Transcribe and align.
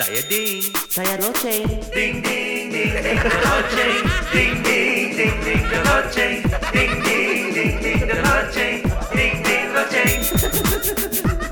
Saya 0.00 0.24
Ding. 0.32 0.64
Saya 0.88 1.14
Loceng. 1.20 1.68
Ding 1.92 2.24
ding 2.24 2.72
ding 2.72 2.88
ding 3.04 3.20
loceng. 3.20 4.00
Ding 4.32 4.56
ding 4.64 5.12
ding 5.12 5.36
ding 5.44 5.64
loceng. 5.84 6.40
Ding 6.72 6.94
ding 7.04 7.52
ding 7.52 7.76
ding 7.84 8.08
loceng. 8.24 8.80
Ding 9.12 9.36
ding 9.44 9.68
loceng. 9.76 10.16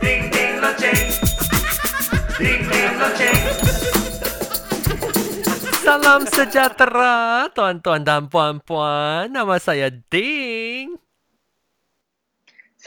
Ding 0.01 0.23
ding 0.33 0.55
loceng. 0.65 1.05
Ding 2.41 2.63
ding 2.73 2.93
loceng. 2.97 3.43
Salam 5.85 6.25
sejahtera 6.25 7.53
tuan-tuan 7.53 8.01
dan 8.01 8.33
puan-puan. 8.33 9.29
Nama 9.29 9.61
saya 9.61 9.93
Ding. 10.09 11.08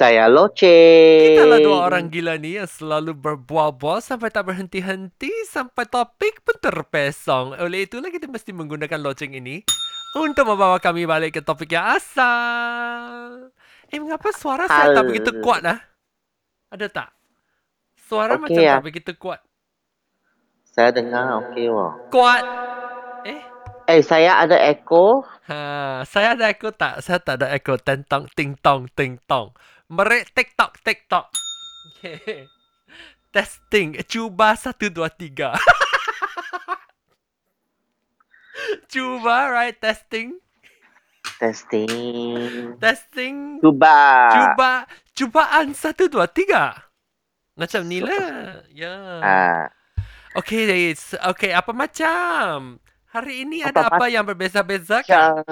Saya 0.02 0.26
Loceng. 0.26 1.22
Kita 1.30 1.46
lah 1.46 1.62
dua 1.62 1.86
orang 1.86 2.10
gila 2.10 2.34
ni 2.42 2.58
yang 2.58 2.66
selalu 2.66 3.14
berbual-bual 3.14 4.02
sampai 4.02 4.34
tak 4.34 4.50
berhenti-henti 4.50 5.30
sampai 5.46 5.86
topik 5.86 6.42
pun 6.42 6.58
terpesong. 6.58 7.54
Oleh 7.62 7.86
itulah 7.86 8.10
kita 8.10 8.26
mesti 8.26 8.50
menggunakan 8.50 8.98
loceng 8.98 9.38
ini 9.38 9.62
untuk 10.18 10.50
membawa 10.50 10.82
kami 10.82 11.06
balik 11.06 11.38
ke 11.38 11.46
topik 11.46 11.78
yang 11.78 11.86
asal. 11.86 13.54
Eh, 13.94 14.02
mengapa 14.02 14.34
suara 14.34 14.66
saya 14.66 14.98
tak 14.98 15.06
begitu 15.06 15.38
kuat 15.38 15.62
ah? 15.70 15.78
Ada 16.74 16.90
tak? 16.90 17.10
Suara 17.94 18.42
Okey, 18.42 18.58
macam 18.58 18.62
ah. 18.66 18.74
tak 18.82 18.86
begitu 18.90 19.12
kuat. 19.22 19.40
Saya 20.66 20.90
dengar 20.98 21.46
okey 21.46 21.70
wah. 21.70 21.94
Kuat. 22.10 22.42
Eh, 23.30 23.42
Eh, 23.86 24.02
saya 24.02 24.42
ada 24.42 24.58
echo. 24.58 25.22
ha, 25.46 26.02
saya 26.10 26.34
ada 26.34 26.50
echo 26.50 26.74
tak? 26.74 27.06
Saya 27.06 27.22
tak 27.22 27.44
ada 27.44 27.54
echo. 27.54 27.78
Tentang 27.78 28.26
ting 28.34 28.58
tong 28.66 28.90
ting 28.98 29.22
tong. 29.30 29.54
Merek 29.92 30.32
TikTok 30.32 30.80
TikTok. 30.80 31.28
Okay. 32.00 32.48
Testing. 33.32 34.00
Cuba 34.08 34.56
satu 34.56 34.88
dua 34.88 35.12
tiga. 35.12 35.52
Cuba, 38.88 39.52
right? 39.52 39.76
Testing. 39.76 40.40
Testing. 41.40 41.92
Testing. 42.80 43.60
Cuba. 43.60 44.00
Cuba. 44.32 44.72
Cubaan 45.12 45.76
satu 45.76 46.08
dua 46.08 46.28
tiga. 46.28 46.88
Macam 47.56 47.84
ni 47.84 48.00
lah. 48.00 48.64
Ya. 48.72 48.96
Ah, 49.20 49.66
Okay, 50.32 50.96
s- 50.96 51.20
okay. 51.28 51.52
Apa 51.52 51.76
macam? 51.76 52.80
Hari 53.12 53.44
ini 53.44 53.60
ada 53.60 53.92
Apa 53.92 54.00
apa 54.00 54.06
yang 54.08 54.24
berbeza-beza 54.24 55.04
kan? 55.04 55.44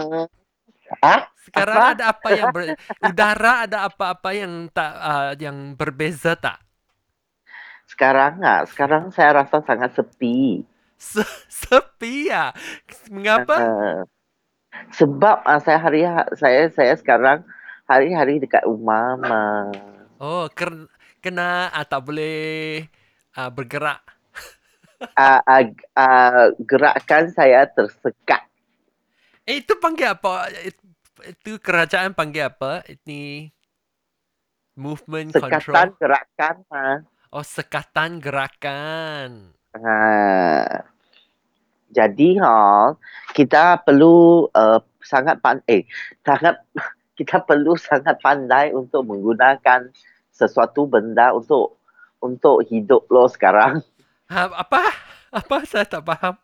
Sekarang 1.46 1.78
Apa? 1.78 1.94
ada 1.98 2.04
apa 2.14 2.30
yang 2.34 2.48
ber, 2.54 2.62
udara 3.02 3.54
ada 3.66 3.78
apa-apa 3.90 4.30
yang 4.38 4.70
tak 4.70 4.94
uh, 4.98 5.32
yang 5.38 5.74
berbeza 5.74 6.38
tak? 6.38 6.62
Sekarang 7.90 8.38
ah, 8.46 8.62
sekarang 8.70 9.10
saya 9.10 9.42
rasa 9.42 9.62
sangat 9.66 9.98
sepi. 9.98 10.62
Se 11.00 11.26
sepi 11.50 12.30
ya. 12.30 12.54
Mengapa? 13.10 13.56
Ah, 13.58 13.98
sebab 14.94 15.42
ah, 15.42 15.58
saya 15.62 15.80
hari 15.82 16.06
saya 16.38 16.70
saya 16.70 16.94
sekarang 16.98 17.42
hari-hari 17.90 18.38
dekat 18.38 18.62
rumah 18.70 19.18
mah. 19.18 19.74
Oh, 20.22 20.46
kena 21.24 21.74
uh, 21.74 21.86
tak 21.88 22.06
boleh 22.06 22.86
uh, 23.34 23.50
bergerak. 23.50 24.06
Ah, 25.16 25.40
ah, 25.48 25.64
ah, 25.96 26.52
gerakan 26.60 27.32
saya 27.32 27.64
tersekat. 27.72 28.44
Eh, 29.50 29.66
itu 29.66 29.74
panggil 29.82 30.14
apa? 30.14 30.46
It- 30.62 30.78
Itu 31.20 31.60
kerajaan 31.60 32.14
panggil 32.16 32.48
apa? 32.48 32.86
Ini 32.86 33.50
movement 34.80 35.36
Sekatan 35.36 35.60
control. 35.60 36.00
gerakan 36.00 36.56
mah. 36.72 36.96
Oh, 37.34 37.44
sekatan 37.44 38.24
gerakan. 38.24 39.52
Ha. 39.76 40.00
Jadi 41.90 42.38
ha 42.40 42.94
kita 43.36 43.82
perlu 43.84 44.48
uh, 44.54 44.80
sangat 45.04 45.42
pan 45.44 45.60
eh 45.68 45.84
sangat 46.24 46.62
kita 47.20 47.44
perlu 47.44 47.76
sangat 47.76 48.16
pandai 48.24 48.72
untuk 48.72 49.04
menggunakan 49.10 49.92
sesuatu 50.32 50.88
benda 50.88 51.36
untuk 51.36 51.82
untuk 52.24 52.64
hidup 52.70 53.10
lo 53.12 53.28
sekarang. 53.28 53.84
Ha, 54.32 54.48
apa? 54.56 54.88
Apa? 55.36 55.68
Saya 55.68 55.84
tak 55.84 56.06
faham. 56.08 56.38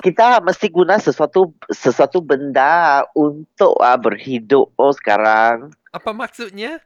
Kita 0.00 0.40
mesti 0.40 0.72
guna 0.72 0.96
sesuatu 0.96 1.52
sesuatu 1.68 2.24
benda 2.24 3.04
untuk 3.12 3.76
uh, 3.76 3.98
berhidup 4.00 4.72
lo 4.74 4.90
sekarang. 4.96 5.76
Apa 5.92 6.10
maksudnya? 6.16 6.80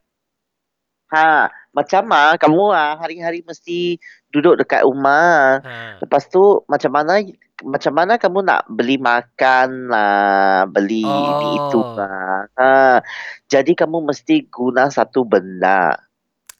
Ha, 1.14 1.46
macam 1.70 2.10
ah 2.10 2.34
kamu 2.34 2.74
ah 2.74 2.98
hari-hari 2.98 3.46
mesti 3.46 4.02
duduk 4.34 4.58
dekat 4.58 4.82
rumah. 4.82 5.62
Ha. 5.62 6.02
Lepas 6.02 6.26
tu 6.26 6.66
macam 6.66 6.90
mana 6.90 7.22
macam 7.62 7.92
mana 7.94 8.18
kamu 8.18 8.42
nak 8.42 8.66
beli 8.68 8.98
makan 8.98 9.86
lah, 9.88 10.66
beli 10.66 11.06
Oh. 11.06 11.22
ini 11.38 11.48
itu 11.56 11.80
lah. 11.80 12.50
Ha, 12.58 13.00
jadi 13.46 13.72
kamu 13.78 14.10
mesti 14.10 14.50
guna 14.50 14.90
satu 14.90 15.22
benda. 15.22 15.94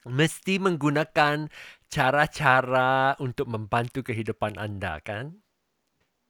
Mesti 0.07 0.63
menggunakan 0.63 1.51
cara-cara 1.91 3.19
untuk 3.19 3.51
membantu 3.51 4.07
kehidupan 4.07 4.55
anda, 4.55 5.03
kan? 5.03 5.43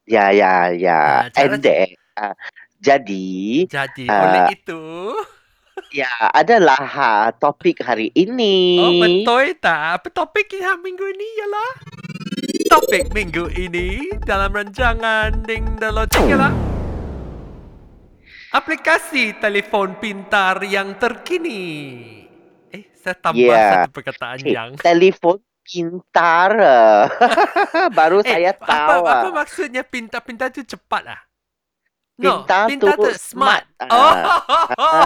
Ya 0.06 0.30
ya 0.30 0.70
ya. 0.70 1.26
Cara- 1.30 1.54
And 1.54 1.60
then 1.60 1.90
ah, 2.14 2.34
jadi 2.78 3.66
Jadi, 3.66 4.04
Ah. 4.06 4.22
oleh 4.22 4.42
itu... 4.54 4.82
ya 5.92 6.08
adalah 6.32 6.78
ha, 6.78 7.12
topik 7.32 7.80
hari 7.80 8.08
ini. 8.12 8.80
Oh, 8.80 8.92
betul 8.96 9.52
tak? 9.58 10.00
Apa 10.00 10.08
topik 10.08 10.48
yang 10.52 10.80
minggu 10.80 11.04
ini 11.04 11.26
ialah? 11.36 11.70
Topik 12.66 13.12
minggu 13.12 13.52
ini 13.52 14.10
dalam 14.22 14.50
rancangan 14.50 15.44
Ding 15.44 15.76
The 15.76 15.90
Logic 15.90 16.22
ialah 16.26 16.52
aplikasi 18.50 19.36
telefon 19.36 19.96
pintar 19.96 20.64
yang 20.64 20.96
terkini. 20.96 21.62
Eh, 22.70 22.90
saya 22.94 23.14
tambah 23.14 23.38
Yeah. 23.46 23.84
satu 23.84 23.88
perkataan 23.92 24.38
Eh, 24.42 24.52
yang. 24.52 24.70
Telefon 24.76 25.38
pintar. 25.66 26.50
Baru 27.98 28.22
saya 28.22 28.54
apa, 28.54 28.64
tahu. 28.64 29.02
apa 29.04 29.26
ah. 29.26 29.32
maksudnya 29.34 29.82
pintar-pintar 29.82 30.48
tu 30.48 30.62
cepat 30.62 31.02
ah? 31.10 31.20
No, 32.16 32.48
Pintar 32.48 32.64
pintar 32.64 32.96
tu 32.96 33.12
smart. 33.12 33.68
smart. 33.76 33.92
Oh, 33.92 34.14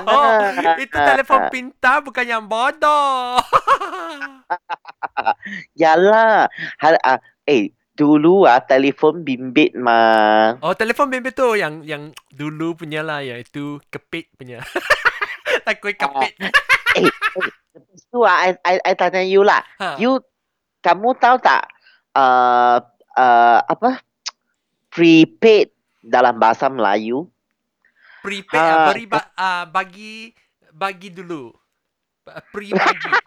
Ah. 0.07 0.77
itu 0.85 0.95
telefon 0.95 1.41
pintar 1.55 1.97
bukan 2.01 2.23
yang 2.23 2.45
bodoh. 2.47 3.35
Yalah. 5.75 6.47
Hal, 6.79 6.95
ah, 7.03 7.19
eh, 7.45 7.75
dulu 7.93 8.47
ah 8.47 8.63
telefon 8.63 9.21
bimbit 9.21 9.75
mah. 9.75 10.57
Oh, 10.63 10.73
telefon 10.73 11.11
bimbit 11.11 11.35
tu 11.35 11.59
yang 11.59 11.83
yang 11.83 12.15
dulu 12.31 12.79
punya 12.79 13.03
lah, 13.03 13.21
yang 13.21 13.43
itu 13.43 13.83
kepit 13.91 14.31
punya. 14.39 14.63
Takut 15.67 15.93
kepit. 15.93 16.33
eh, 16.95 17.05
eh, 17.05 17.47
lepas 17.75 18.01
tu 18.07 18.23
ah, 18.23 18.39
I, 18.41 18.55
I, 18.63 18.75
I 18.87 18.93
tanya 18.95 19.23
you 19.23 19.43
lah. 19.43 19.67
Ha. 19.79 19.99
You, 19.99 20.23
kamu 20.81 21.17
tahu 21.21 21.37
tak 21.41 21.69
uh, 22.17 22.81
uh, 23.17 23.61
apa 23.65 24.01
prepaid 24.91 25.71
dalam 26.01 26.37
bahasa 26.41 26.69
Melayu? 26.69 27.29
Prepaid 28.25 28.61
Ha. 28.61 28.69
ah, 28.69 28.87
beri 28.93 29.05
ba, 29.09 29.21
ah, 29.37 29.65
bagi 29.69 30.35
bagi 30.73 31.09
dulu. 31.13 31.53
Pre 32.25 32.69
bagi. 32.73 33.11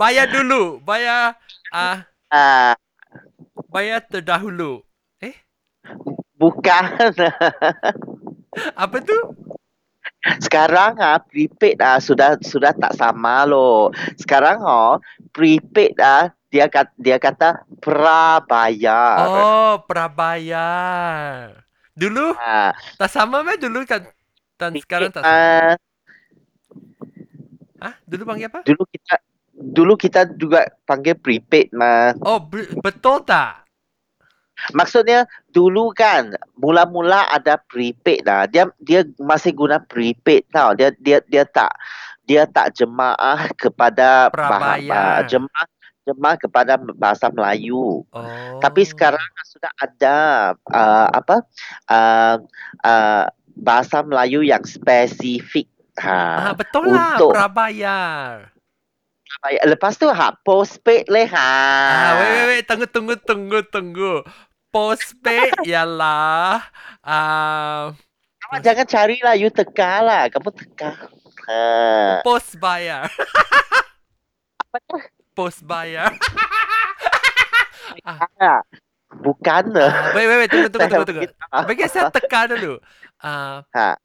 bayar 0.00 0.28
dulu, 0.30 0.78
bayar 0.84 1.34
ah 1.72 2.04
Uh, 2.34 2.74
bayar 3.70 4.02
terdahulu. 4.10 4.82
Eh, 5.22 5.38
bukan. 6.34 6.82
apa 8.82 8.96
tu? 9.06 9.18
Sekarang 10.40 10.96
ah 11.00 11.20
prepaid 11.20 11.76
ah 11.84 12.00
sudah 12.00 12.40
sudah 12.40 12.72
tak 12.72 12.96
sama 12.96 13.44
loh. 13.44 13.92
Sekarang 14.16 14.64
oh 14.64 14.96
prepaid 15.36 15.96
ah 16.00 16.32
dia 16.48 16.70
kata 16.70 16.92
dia 16.96 17.16
kata 17.20 17.66
prabayar. 17.82 19.26
Oh, 19.28 19.74
prabayar. 19.84 21.50
Dulu 21.94 22.34
Ah, 22.38 22.72
tak 22.98 23.10
sama 23.10 23.44
meh 23.44 23.58
dulu 23.58 23.84
kan 23.86 24.06
dan 24.56 24.72
sekarang 24.78 25.10
tak 25.10 25.22
sama. 25.26 25.76
ah? 27.82 27.94
Dulu 28.08 28.22
panggil 28.24 28.48
apa? 28.48 28.64
dulu 28.64 28.82
kita 28.88 29.14
dulu 29.54 29.92
kita 29.98 30.20
juga 30.38 30.66
panggil 30.88 31.14
prepaid 31.18 31.68
mah. 31.74 32.16
Oh, 32.24 32.38
be- 32.40 32.70
betul 32.80 33.22
tak? 33.26 33.63
Maksudnya 34.72 35.26
dulu 35.50 35.90
kan 35.90 36.32
mula-mula 36.54 37.26
ada 37.28 37.58
prepaid 37.58 38.22
lah. 38.22 38.46
Dia 38.46 38.70
dia 38.78 39.02
masih 39.18 39.52
guna 39.52 39.80
prepaid 39.80 40.46
tau. 40.50 40.72
Dia 40.72 40.94
dia 40.98 41.18
dia 41.26 41.44
tak 41.44 41.74
dia 42.24 42.46
tak 42.46 42.72
jemaah 42.72 43.50
kepada 43.54 44.32
Prabayar. 44.32 45.26
jemaah 45.28 45.66
jemaah 46.04 46.36
kepada 46.36 46.76
bahasa 46.96 47.28
Melayu. 47.28 48.04
Oh. 48.08 48.60
Tapi 48.60 48.84
sekarang 48.84 49.20
sudah 49.44 49.72
ada 49.76 50.16
uh, 50.68 51.08
apa 51.10 51.40
uh, 51.88 52.36
uh, 52.84 53.24
bahasa 53.56 54.04
Melayu 54.04 54.44
yang 54.44 54.62
spesifik. 54.64 55.66
Ah, 55.94 56.50
Ha, 56.50 56.58
betul 56.58 56.90
lah 56.90 57.14
untuk- 57.14 57.32
prabayar. 57.32 58.53
Bayar. 59.42 59.62
Lepas 59.66 59.98
tu 59.98 60.06
ha 60.06 60.36
postpaid 60.46 61.08
leh 61.10 61.26
ha. 61.26 61.50
Ah, 61.90 62.10
wait, 62.20 62.30
wait, 62.30 62.46
wait. 62.46 62.64
Tunggu, 62.68 62.86
tunggu, 62.86 63.14
tunggu, 63.18 63.58
tunggu. 63.66 64.14
Postpaid 64.70 65.54
ialah... 65.70 66.62
Uh, 67.02 67.94
Awak 68.50 68.60
jangan 68.60 68.86
carilah 68.86 69.34
you 69.38 69.48
teka 69.48 70.04
lah. 70.04 70.28
Kamu 70.28 70.50
teka. 70.52 70.90
Ha. 71.44 71.58
post 72.24 72.56
bayar. 72.56 73.08
Apa 74.60 74.76
tu? 74.88 74.96
post 75.34 75.60
bayar. 75.66 76.14
Bukan 79.14 79.64
lah. 79.72 80.12
wait, 80.14 80.26
wait, 80.26 80.38
wait. 80.44 80.50
Tunggu, 80.50 80.68
tunggu, 80.70 80.88
tunggu, 80.90 81.06
tunggu. 81.06 81.22
Bagi 81.66 81.84
saya 81.88 82.10
teka 82.10 82.52
dulu. 82.54 82.78
Uh, 83.22 83.64
Ha. 83.72 83.96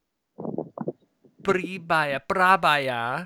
Pribaya, 1.39 2.19
prabaya, 2.19 3.25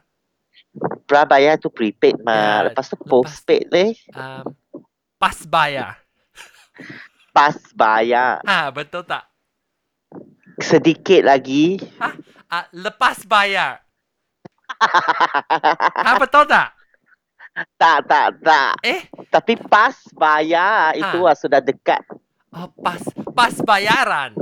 Prabayar 1.04 1.56
tu 1.56 1.68
prepaid 1.68 2.16
Ya, 2.16 2.24
mah. 2.24 2.56
Lepas 2.66 2.88
tu 2.88 2.96
lepas- 2.96 3.08
postpaid 3.08 3.66
leh. 3.70 3.92
um, 4.12 4.44
pas 5.18 5.38
bayar. 5.44 6.00
Pas 7.32 7.56
bayar. 7.72 8.40
Ha, 8.44 8.70
betul 8.70 9.04
tak? 9.04 9.26
Sedikit 10.58 11.24
lagi. 11.24 11.82
Ah, 12.48 12.66
lepas 12.70 13.24
bayar. 13.24 13.82
Ha, 15.96 16.12
betul 16.18 16.46
tak? 16.46 16.76
tak, 17.76 17.98
tak, 18.04 18.28
tak. 18.40 18.72
Eh, 18.82 19.02
Tapi 19.30 19.54
pas 19.60 19.94
bayar 20.12 20.94
itu 20.94 21.20
Ha. 21.20 21.30
ah, 21.30 21.36
sudah 21.36 21.60
dekat. 21.60 22.02
oh, 22.52 22.70
pas 22.76 23.02
pas 23.30 23.54
bayaran. 23.60 24.34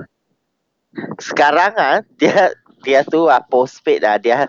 Sekarang 1.17 1.71
ah 1.73 1.97
dia 2.13 2.51
dia 2.81 3.03
tu 3.03 3.27
ah, 3.27 3.39
postpaid 3.39 4.01
ah. 4.01 4.15
Dia 4.15 4.47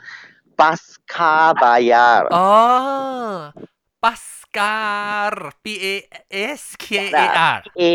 pasca 0.55 1.57
bayar. 1.57 2.29
Oh, 2.33 3.53
Paskar. 4.03 5.55
P 5.63 5.79
A 5.79 5.97
S 6.29 6.75
K 6.75 7.15
A 7.15 7.27
R. 7.57 7.63
A 7.71 7.93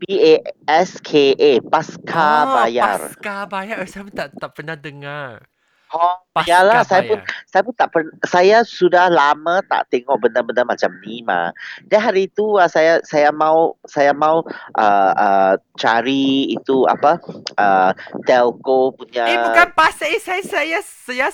P 0.00 0.02
A 0.08 0.34
S 0.66 0.96
K 1.04 1.36
A 1.36 1.50
pasca 1.60 2.30
oh, 2.48 2.56
bayar. 2.56 2.98
Pasca 3.12 3.36
bayar. 3.44 3.76
Eh, 3.84 3.88
Saya 3.88 4.08
tak 4.08 4.32
tak 4.40 4.50
pernah 4.56 4.74
dengar. 4.74 5.51
Oh, 5.92 6.16
yalah 6.48 6.80
saya 6.88 7.04
pun 7.04 7.20
bayar. 7.20 7.44
saya 7.44 7.62
pun 7.68 7.74
tak 7.76 7.88
pernah 7.92 8.12
saya 8.24 8.64
sudah 8.64 9.12
lama 9.12 9.60
tak 9.68 9.92
tengok 9.92 10.24
benda-benda 10.24 10.64
macam 10.64 10.88
ni 11.04 11.20
mah. 11.20 11.52
Dan 11.84 12.00
hari 12.00 12.32
itu 12.32 12.56
ah, 12.56 12.64
saya 12.64 13.04
saya 13.04 13.28
mau 13.28 13.76
saya 13.84 14.16
mau 14.16 14.40
uh, 14.80 15.12
uh, 15.12 15.54
cari 15.76 16.48
itu 16.48 16.88
apa 16.88 17.20
uh, 17.60 17.92
telco 18.24 18.96
punya 18.96 19.28
Eh 19.28 19.36
bukan 19.36 19.68
pas 19.76 19.92
eh 20.00 20.16
saya 20.16 20.40
saya 20.40 20.78
saya 20.80 21.28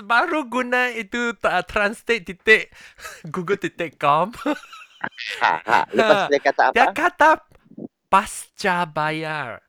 baru 0.00 0.48
guna 0.48 0.88
itu 0.96 1.36
uh, 1.44 1.62
translate 1.68 2.24
titik 2.24 2.72
google 3.34 3.60
titik 3.60 4.00
com. 4.00 4.32
ha, 5.44 5.52
ha. 5.68 5.78
Lepas 5.92 6.32
dia 6.32 6.40
kata 6.40 6.62
Dia 6.72 6.88
apa? 6.88 6.96
kata 6.96 7.30
pasca 8.08 8.88
bayar. 8.88 9.67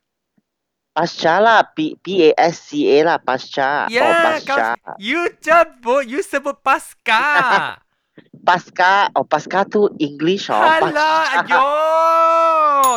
Pasca 0.90 1.38
lah 1.38 1.62
P, 1.70 1.94
P 2.02 2.34
A 2.34 2.50
S 2.50 2.66
C 2.70 2.84
A 2.98 3.14
lah 3.14 3.18
pasca. 3.22 3.86
oh, 3.86 3.94
Ya, 3.94 4.02
pasca. 4.34 4.42
kau 4.42 4.58
you 4.98 5.22
sebut 5.38 6.02
you 6.06 6.20
sebut 6.20 6.58
pasca. 6.60 7.22
Pasca 8.40 9.08
oh 9.16 9.24
pasca 9.24 9.68
tu 9.68 9.88
English 10.00 10.48
oh. 10.48 10.56
Pasca. 10.56 11.44
ayo. 11.44 11.64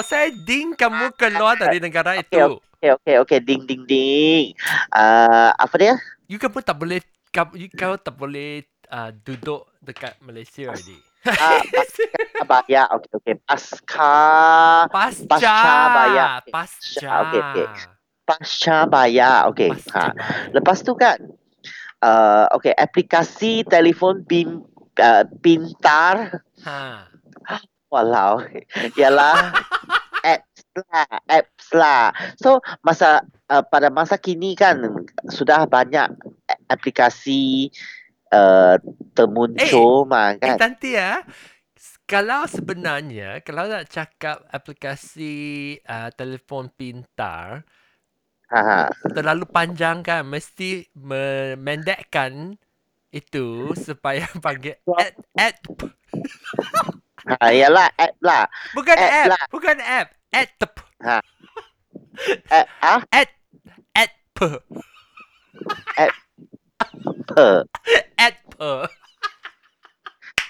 Saya 0.04 0.32
ding 0.32 0.72
kamu 0.76 1.12
keluar 1.20 1.60
dari 1.60 1.80
negara 1.84 2.16
itu. 2.16 2.60
Okay, 2.80 2.92
okay, 2.96 3.16
okay. 3.20 3.40
Ding, 3.40 3.64
ding, 3.64 3.84
ding. 3.88 4.52
Uh, 4.92 5.52
apa 5.56 5.76
dia? 5.80 5.94
You 6.28 6.40
kamu 6.40 6.60
tak 6.64 6.76
boleh 6.76 7.00
kau, 7.32 7.52
you, 7.56 7.72
kau 7.72 7.96
tak 7.96 8.16
boleh 8.16 8.64
uh, 8.92 9.12
duduk 9.24 9.68
dekat 9.80 10.16
Malaysia 10.20 10.68
already. 10.72 11.00
Ah, 11.24 11.64
pasca 11.64 12.44
bayar. 12.44 12.86
Okay, 13.00 13.12
okay. 13.16 13.36
Pasca. 13.48 14.16
pasca, 14.92 15.28
pasca. 15.32 16.28
Pasca. 16.52 17.12
Okey, 17.28 17.40
okey. 17.40 17.68
Pasca 18.28 18.78
bayar. 18.88 19.48
Okay. 19.52 19.72
Ha. 19.96 20.12
Lepas 20.52 20.84
tu 20.84 20.96
kan, 21.00 21.16
uh, 22.04 22.46
okay, 22.52 22.76
aplikasi 22.76 23.64
telefon 23.68 24.24
pin, 24.28 24.64
uh, 25.00 25.24
pintar, 25.40 26.44
Ha. 26.64 27.08
walau, 27.92 28.44
ialah 29.00 29.52
apps 30.24 30.64
lah, 30.76 31.08
apps 31.28 31.68
lah. 31.76 32.04
So 32.40 32.64
masa 32.84 33.24
uh, 33.52 33.64
pada 33.64 33.92
masa 33.92 34.16
kini 34.16 34.56
kan 34.56 35.08
sudah 35.28 35.68
banyak 35.68 36.08
aplikasi 36.72 37.72
uh, 38.34 38.74
termuncul 39.16 40.06
mah 40.12 40.30
Eh, 40.46 40.54
kan. 40.54 40.60
nanti 40.62 40.88
ya. 41.00 41.24
s- 41.78 42.00
Kalau 42.12 42.42
sebenarnya, 42.58 43.42
kalau 43.48 43.64
nak 43.72 43.86
cakap 43.96 44.38
aplikasi 44.58 45.34
uh, 45.96 46.10
telefon 46.20 46.66
pintar, 46.80 47.50
Ha, 48.50 48.60
ha. 48.70 48.90
terlalu 49.16 49.46
panjang 49.56 49.98
kan, 50.08 50.22
mesti 50.34 50.90
memendekkan 50.98 52.34
itu 53.20 53.74
supaya 53.86 54.26
panggil 54.46 54.78
app, 54.98 55.16
app. 55.38 55.58
ha 57.28 57.36
app 58.00 58.16
lah. 58.24 58.44
Bukan 58.74 59.00
App 59.06 59.18
app, 59.22 59.32
lah. 59.32 59.44
bukan 59.54 59.78
app, 59.80 60.10
app, 60.34 60.50
App, 62.50 62.70
ah, 62.82 63.04
app, 63.12 63.30
app. 65.98 66.14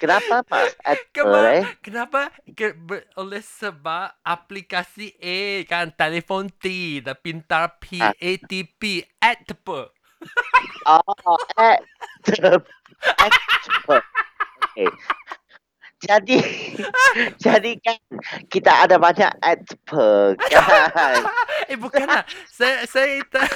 Kenapa 0.03 0.43
mas? 0.51 0.75
App 0.83 0.99
Kenapa? 1.15 1.39
eh? 1.47 1.63
Kenapa? 1.79 2.21
Ke, 2.51 2.75
ber, 2.75 3.07
oleh 3.15 3.39
sebab 3.39 4.11
aplikasi 4.19 5.15
A 5.15 5.63
kan 5.63 5.87
telefon 5.95 6.51
T 6.51 6.99
dan 6.99 7.15
pintar 7.23 7.79
P 7.79 8.03
Ah. 8.03 8.11
A 8.11 8.31
T 8.43 8.67
P 8.67 8.99
app. 9.23 9.63
Oh, 10.83 11.39
app. 11.55 11.79
app. 13.15 13.33
Okay. 14.75 14.91
Jadi, 16.03 16.35
jadi 17.47 17.71
kan 17.79 17.95
kita 18.51 18.83
ada 18.83 18.99
banyak 18.99 19.31
app 19.39 19.63
kan. 19.87 20.35
eh 21.71 21.79
bukan 21.79 22.03
lah. 22.03 22.27
Saya 22.51 22.83
saya 22.83 23.23
tak, 23.31 23.47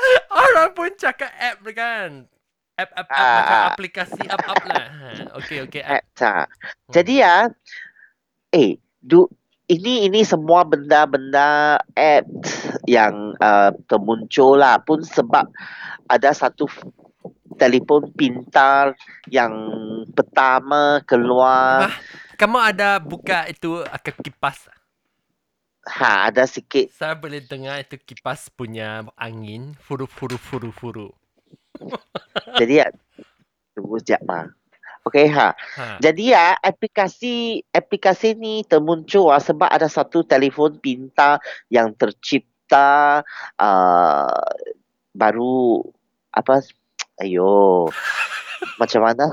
orang 0.44 0.70
pun 0.76 0.90
cakap 0.96 1.32
app 1.36 1.58
kan. 1.72 2.28
App 2.76 2.92
app, 2.92 3.08
app 3.08 3.16
Ah, 3.16 3.32
macam 3.40 3.60
aplikasi 3.72 4.22
app 4.28 4.44
app 4.44 4.62
lah. 4.68 4.84
Ha, 4.84 5.08
okay 5.40 5.58
okay 5.64 5.80
app. 5.80 6.04
app 6.04 6.04
tak. 6.12 6.46
Jadi 6.92 7.24
ya, 7.24 7.48
eh, 8.52 8.76
du, 9.00 9.24
ini 9.66 10.06
ini 10.06 10.20
semua 10.22 10.62
benda-benda 10.62 11.80
app 11.96 12.26
yang 12.84 13.32
uh, 13.40 13.72
termuncul 13.88 14.60
lah 14.60 14.78
pun 14.84 15.00
sebab 15.00 15.48
ada 16.06 16.30
satu 16.36 16.68
telefon 17.56 18.12
pintar 18.12 18.92
yang 19.32 19.52
pertama 20.12 21.00
keluar. 21.08 21.90
Kamu 22.36 22.60
ada 22.60 23.00
buka 23.00 23.48
itu 23.48 23.80
akan 23.80 24.14
kipas. 24.20 24.68
Ha, 25.86 26.34
ada 26.34 26.50
sikit. 26.50 26.90
Saya 26.90 27.14
boleh 27.14 27.38
dengar 27.46 27.78
itu 27.78 27.94
kipas 27.94 28.50
punya 28.50 29.06
angin. 29.14 29.78
Furu 29.78 30.10
furu 30.10 30.34
furu 30.34 30.70
furu. 30.74 31.08
Jadi 32.58 32.82
ya, 32.82 32.90
tunggu 33.78 34.02
sekejap 34.02 34.22
mah. 34.26 34.50
Okey 35.06 35.30
ha. 35.30 35.54
Ha. 35.54 36.02
Jadi 36.02 36.34
ya, 36.34 36.58
aplikasi 36.58 37.62
aplikasi 37.70 38.34
ni 38.34 38.66
termuncul 38.66 39.30
ah, 39.30 39.38
sebab 39.38 39.70
ada 39.70 39.86
satu 39.86 40.26
telefon 40.26 40.82
pintar 40.82 41.38
yang 41.70 41.94
tercipta 41.94 43.22
uh, 43.62 44.42
baru 45.14 45.86
apa 46.34 46.66
ayo 47.22 47.86
macam 48.76 49.00
mana 49.06 49.24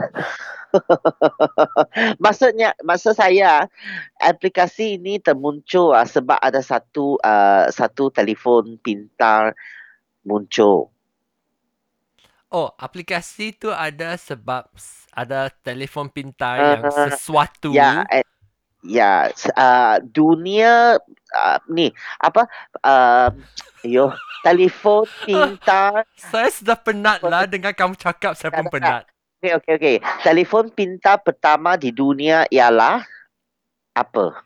maksudnya 2.24 2.74
maksud 2.84 3.14
saya 3.18 3.68
aplikasi 4.22 4.98
ini 5.02 5.20
termuncul 5.22 5.94
ah, 5.94 6.08
sebab 6.08 6.38
ada 6.42 6.62
satu 6.62 7.18
uh, 7.22 7.68
satu 7.70 8.10
telefon 8.14 8.78
pintar 8.82 9.54
muncul 10.28 10.90
Oh, 12.54 12.70
aplikasi 12.78 13.58
tu 13.58 13.74
ada 13.74 14.14
sebab 14.14 14.70
ada 15.10 15.50
telefon 15.66 16.06
pintar 16.14 16.62
yang 16.62 16.86
Ah, 16.86 17.10
sesuatu. 17.10 17.74
Ya, 17.74 18.06
eh, 18.14 18.26
ya, 18.86 19.32
s- 19.34 19.50
uh, 19.58 19.98
dunia 20.04 21.00
uh, 21.34 21.58
ni 21.72 21.90
apa? 22.22 22.46
Uh, 22.86 23.30
yo, 23.86 24.14
telefon 24.46 25.08
pintar. 25.26 26.06
Saya 26.18 26.50
sudah 26.50 26.78
penat 26.80 27.20
lah 27.22 27.44
dengar 27.46 27.74
kamu 27.76 27.94
cakap 28.00 28.34
saya 28.38 28.50
pun 28.54 28.66
penat. 28.70 29.13
Okey, 29.44 29.60
okey, 29.60 29.74
okey. 29.76 29.98
Telefon 30.24 30.72
pintar 30.72 31.20
pertama 31.20 31.76
di 31.76 31.92
dunia 31.92 32.48
ialah 32.48 33.04
apa? 33.92 34.40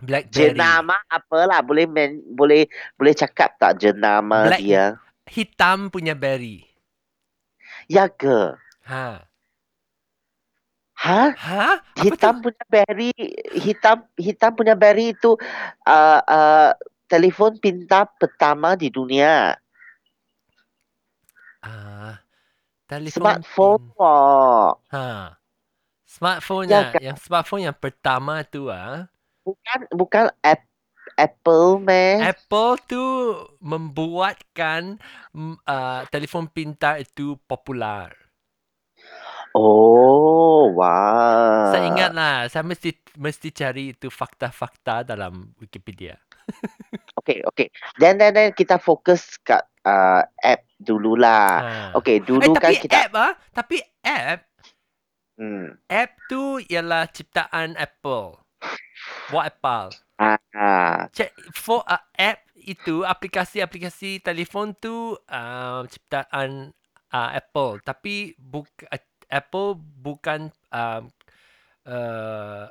Blackberry. 0.00 0.56
Jenama 0.56 0.96
apalah? 1.12 1.60
Boleh 1.60 1.84
men, 1.84 2.24
boleh 2.24 2.64
boleh 2.96 3.12
cakap 3.12 3.52
tak 3.60 3.84
jenama 3.84 4.48
Black- 4.48 4.64
dia? 4.64 4.96
Hitam 5.28 5.92
punya 5.92 6.16
berry. 6.16 6.64
Ya 7.84 8.08
ke? 8.08 8.56
Ha. 8.88 9.28
Ha? 11.04 11.22
Ha? 11.36 11.66
Apa 11.84 12.00
Hitam 12.00 12.40
tu? 12.40 12.48
punya 12.48 12.64
Berry, 12.64 13.12
hitam 13.60 14.08
hitam 14.16 14.56
punya 14.56 14.72
Berry 14.72 15.12
itu 15.12 15.36
uh, 15.84 16.20
uh, 16.24 16.72
telefon 17.12 17.60
pintar 17.60 18.08
pertama 18.16 18.72
di 18.72 18.88
dunia. 18.88 19.60
Ah, 21.60 21.93
telefon 22.98 23.42
Smartphone. 23.42 23.82
Oh. 23.98 24.78
Ha. 24.92 25.38
Smartphone 26.06 26.66
Ya, 26.70 26.74
yang, 26.74 26.86
Kak. 26.94 27.00
yang 27.02 27.18
smartphone 27.18 27.62
yang 27.66 27.76
pertama 27.76 28.46
tu 28.46 28.70
ah. 28.70 29.10
Bukan 29.42 29.78
bukan 29.92 30.24
app, 30.46 30.62
Apple 31.18 31.82
meh. 31.82 32.22
Apple 32.22 32.78
tu 32.86 33.04
membuatkan 33.58 34.98
uh, 35.66 36.00
telefon 36.08 36.46
pintar 36.46 37.02
itu 37.02 37.34
popular. 37.50 38.14
Oh, 39.54 40.74
wah. 40.74 41.70
Saya 41.70 41.86
ingat 41.86 42.10
lah, 42.10 42.50
saya 42.50 42.66
mesti 42.66 42.90
mesti 43.14 43.54
cari 43.54 43.94
itu 43.94 44.10
fakta-fakta 44.10 45.06
dalam 45.06 45.54
Wikipedia. 45.58 46.18
Okay, 47.24 47.40
okay. 47.48 47.72
Then, 47.96 48.20
then, 48.20 48.36
then 48.36 48.52
kita 48.52 48.76
fokus 48.76 49.40
kat 49.48 49.64
uh, 49.88 50.28
app 50.44 50.60
dululah. 50.84 51.48
Ha. 51.64 51.98
Okay, 51.98 52.20
Eh, 52.20 52.24
dulu 52.24 52.52
kan 52.60 52.70
tapi 52.70 52.84
kita... 52.84 52.94
app 53.08 53.14
ah, 53.16 53.32
tapi 53.50 53.76
app, 54.04 54.40
Hmm. 55.34 55.74
app 55.90 56.14
tu 56.30 56.62
ialah 56.62 57.10
ciptaan 57.10 57.74
Apple. 57.74 58.38
Buat 59.34 59.50
Apple. 59.50 59.90
Ah, 60.22 61.10
Cek 61.10 61.34
for 61.58 61.82
uh, 61.90 61.98
app 62.14 62.46
itu 62.54 63.02
aplikasi-aplikasi 63.02 64.22
telefon 64.22 64.78
tu 64.78 65.18
uh, 65.18 65.82
ciptaan 65.90 66.70
uh, 67.10 67.30
Apple 67.34 67.82
tapi 67.82 68.38
buk 68.38 68.70
uh, 68.86 69.02
Apple 69.26 69.74
bukan 69.76 70.54
uh, 70.70 71.02
uh, 71.90 72.64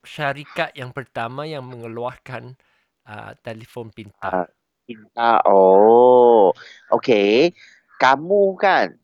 syarikat 0.00 0.72
yang 0.72 0.96
pertama 0.96 1.44
yang 1.44 1.68
mengeluarkan 1.68 2.56
uh, 3.04 3.36
telefon 3.44 3.92
pintar. 3.92 4.48
Cinta. 4.86 5.38
Oh, 5.46 6.50
okay. 6.90 7.54
Kamu 8.02 8.58
kan, 8.58 8.98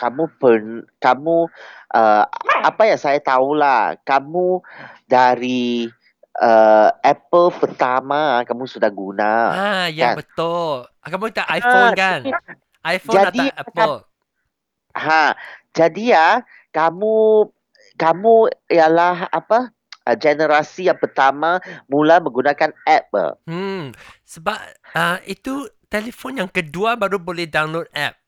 kamu 0.00 0.22
pen, 0.40 0.88
kamu 0.96 1.46
uh, 1.92 2.24
apa 2.64 2.82
yang 2.88 3.00
saya 3.00 3.20
tahulah, 3.20 4.00
kamu 4.08 4.64
dari 5.04 5.92
uh, 6.40 6.88
Apple 7.04 7.52
pertama 7.52 8.40
kamu 8.48 8.64
sudah 8.64 8.88
guna. 8.88 9.32
Ah, 9.52 9.86
ya 9.92 10.16
kan? 10.16 10.24
betul. 10.24 10.88
Kamu 11.04 11.24
tak 11.36 11.48
iPhone 11.52 11.92
Ah, 11.92 11.92
kan? 11.92 12.20
iPhone 12.88 13.14
jadi 13.20 13.44
atau 13.52 13.60
Apple? 13.60 13.96
Ha, 14.96 15.24
jadi 15.76 16.02
ya, 16.16 16.28
kamu 16.72 17.48
kamu 18.00 18.48
ialah 18.72 19.28
apa? 19.28 19.68
Uh, 20.02 20.18
generasi 20.18 20.90
yang 20.90 20.98
pertama 20.98 21.62
mula 21.86 22.18
menggunakan 22.18 22.74
app. 22.82 23.06
eh. 23.14 23.32
Hmm, 23.46 23.94
sebab 24.26 24.58
uh, 24.98 25.22
itu 25.30 25.70
telefon 25.86 26.42
yang 26.42 26.50
kedua 26.50 26.98
baru 26.98 27.22
boleh 27.22 27.46
download 27.46 27.86
app. 27.94 28.18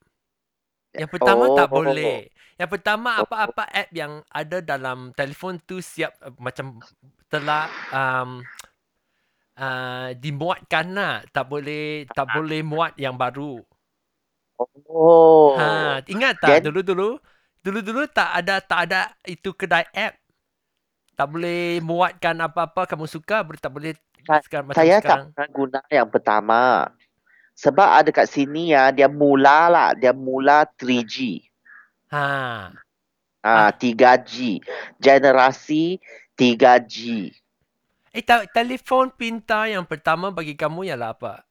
Yang 0.95 1.11
pertama 1.19 1.51
tak 1.59 1.67
Oh. 1.75 1.83
boleh. 1.83 2.31
Yang 2.55 2.71
pertama 2.79 3.19
apa-apa 3.19 3.67
app 3.67 3.91
yang 3.91 4.23
ada 4.31 4.63
dalam 4.63 5.11
telefon 5.19 5.59
tu 5.67 5.83
siap 5.83 6.15
uh, 6.23 6.31
macam 6.39 6.79
telah 7.27 7.67
um, 7.91 8.39
uh, 9.59 10.15
dimuatkan 10.15 10.95
lah. 10.95 11.27
Tak 11.35 11.51
boleh 11.51 12.07
tak 12.15 12.31
boleh 12.31 12.63
muat 12.63 12.95
yang 12.95 13.19
baru. 13.19 13.59
Oh. 14.87 15.59
Ha, 15.59 15.99
ingat 16.07 16.39
tak 16.39 16.63
dulu-dulu? 16.63 17.19
Dulu-dulu 17.67 18.07
tak 18.07 18.31
ada 18.31 18.63
tak 18.63 18.81
ada 18.87 19.11
itu 19.27 19.51
kedai 19.51 19.91
app. 19.91 20.15
Tak 21.15 21.27
boleh 21.31 21.79
muatkan 21.79 22.35
apa-apa 22.43 22.91
kamu 22.91 23.07
suka, 23.07 23.47
boleh 23.47 23.61
tak 23.63 23.71
boleh 23.71 23.93
sekarang 24.43 24.67
macam 24.71 24.79
Saya 24.83 24.99
sekarang. 24.99 25.31
tak 25.31 25.35
pernah 25.35 25.49
guna 25.55 25.81
yang 25.93 26.09
pertama. 26.11 26.61
Sebab 27.55 27.89
ada 28.03 28.11
kat 28.11 28.27
sini 28.27 28.75
ya, 28.75 28.91
dia 28.91 29.07
mula 29.07 29.71
lah, 29.71 29.89
dia 29.95 30.11
mula 30.11 30.67
3G. 30.75 31.39
Ha. 32.11 32.27
Ah, 33.45 33.71
3G. 33.71 34.59
Generasi 34.99 36.03
3G. 36.35 37.31
Eh, 38.15 38.23
ta- 38.23 38.47
telefon 38.51 39.11
pintar 39.15 39.71
yang 39.71 39.87
pertama 39.87 40.35
bagi 40.35 40.59
kamu 40.59 40.91
ialah 40.91 41.15
apa? 41.15 41.47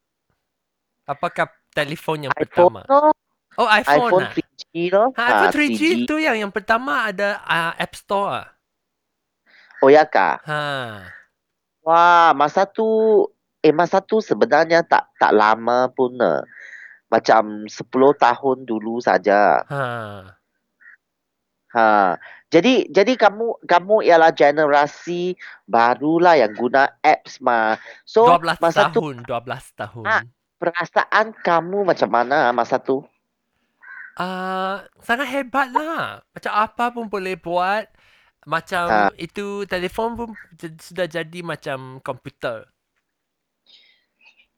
Apakah 1.08 1.52
telefon 1.72 2.28
yang 2.28 2.34
iPhone 2.36 2.80
pertama? 2.80 2.82
no? 2.88 3.12
Oh, 3.54 3.70
iPhone, 3.70 4.10
iPhone 4.10 4.24
lah. 4.28 4.34
3G 4.34 4.64
no? 4.90 5.04
Ha, 5.14 5.24
iPhone 5.24 5.52
3G, 5.54 5.82
tu 6.10 6.16
yang 6.18 6.36
yang 6.36 6.52
pertama 6.52 7.12
ada 7.14 7.40
uh, 7.46 7.72
App 7.78 7.94
Store. 7.96 8.44
Ah. 9.84 9.86
Oh 9.86 9.92
ya? 9.92 10.08
Ha. 10.08 10.64
Wah, 11.84 12.32
masa 12.32 12.64
tu 12.64 12.88
eh 13.60 13.76
masa 13.76 14.00
tu 14.00 14.24
sebenarnya 14.24 14.88
tak 14.88 15.12
tak 15.20 15.36
lama 15.36 15.92
pun. 15.92 16.16
eh. 16.16 16.42
Macam 17.12 17.68
10 17.68 18.16
tahun 18.18 18.58
dulu 18.66 19.04
saja. 19.04 19.62
Ha. 19.68 19.84
Ha. 21.74 22.16
Jadi 22.54 22.86
jadi 22.94 23.18
kamu 23.18 23.66
kamu 23.66 24.06
ialah 24.06 24.30
generasi 24.32 25.34
barulah 25.66 26.38
yang 26.38 26.54
guna 26.54 26.86
apps 27.02 27.42
mah. 27.42 27.82
So 28.06 28.30
12 28.40 28.62
masa 28.62 28.94
tu 28.94 29.02
tahun, 29.02 29.16
12 29.26 29.82
tahun. 29.82 30.06
Ah. 30.06 30.24
perasaan 30.62 31.36
kamu 31.44 31.84
macam 31.84 32.08
mana 32.08 32.54
masa 32.56 32.80
tu? 32.80 33.04
Ah, 34.14 34.86
sangat 35.02 35.28
hebat 35.34 35.74
lah. 35.74 36.22
Macam 36.32 36.54
apa 36.54 36.94
pun 36.94 37.10
boleh 37.10 37.34
buat. 37.34 37.90
Macam 38.44 38.86
Ha. 38.92 39.10
itu 39.16 39.64
telefon 39.66 40.20
pun 40.20 40.30
sudah 40.80 41.08
jadi 41.08 41.40
macam 41.44 42.04
komputer. 42.04 42.68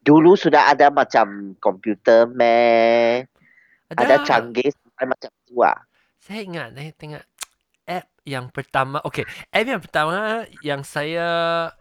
Dulu 0.06 0.38
sudah 0.38 0.70
ada 0.70 0.94
macam 0.94 1.58
komputer 1.58 2.30
meh. 2.30 3.26
Ada 3.90 4.22
canggih 4.26 4.70
sampai 4.70 5.06
macam 5.10 5.30
tu 5.46 5.62
ah. 5.62 5.78
Saya 6.22 6.42
ingat, 6.46 6.74
saya 6.74 6.92
tengok 6.98 7.26
app 7.86 8.06
yang 8.26 8.46
pertama. 8.50 8.98
Okay, 9.06 9.26
app 9.54 9.66
yang 9.70 9.82
pertama 9.82 10.46
yang 10.66 10.82
saya 10.82 11.28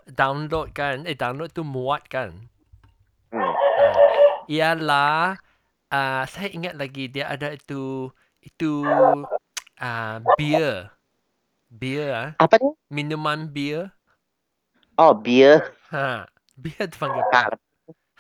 download 0.04 0.72
kan, 0.76 1.08
eh 1.08 1.16
download 1.16 1.52
tu 1.52 1.64
muat 1.64 2.04
kan. 2.08 2.32
Hmm. 3.32 3.40
Uh, 3.40 4.44
ialah, 4.48 5.40
uh, 5.88 6.22
saya 6.28 6.48
ingat 6.52 6.76
lagi 6.76 7.08
dia 7.08 7.28
ada 7.28 7.52
itu, 7.52 8.12
itu 8.40 8.84
uh, 9.80 10.16
beer. 10.36 10.93
Beer 11.80 12.08
ah, 12.14 12.30
Apa 12.38 12.56
ni? 12.62 12.70
minuman 12.94 13.40
beer. 13.54 13.92
Oh, 14.98 15.14
beer. 15.14 15.74
Ha, 15.92 16.02
beer 16.62 16.84
tu 16.92 16.96
panggil 17.02 17.24
Ha, 17.32 17.48
apa? 17.48 17.56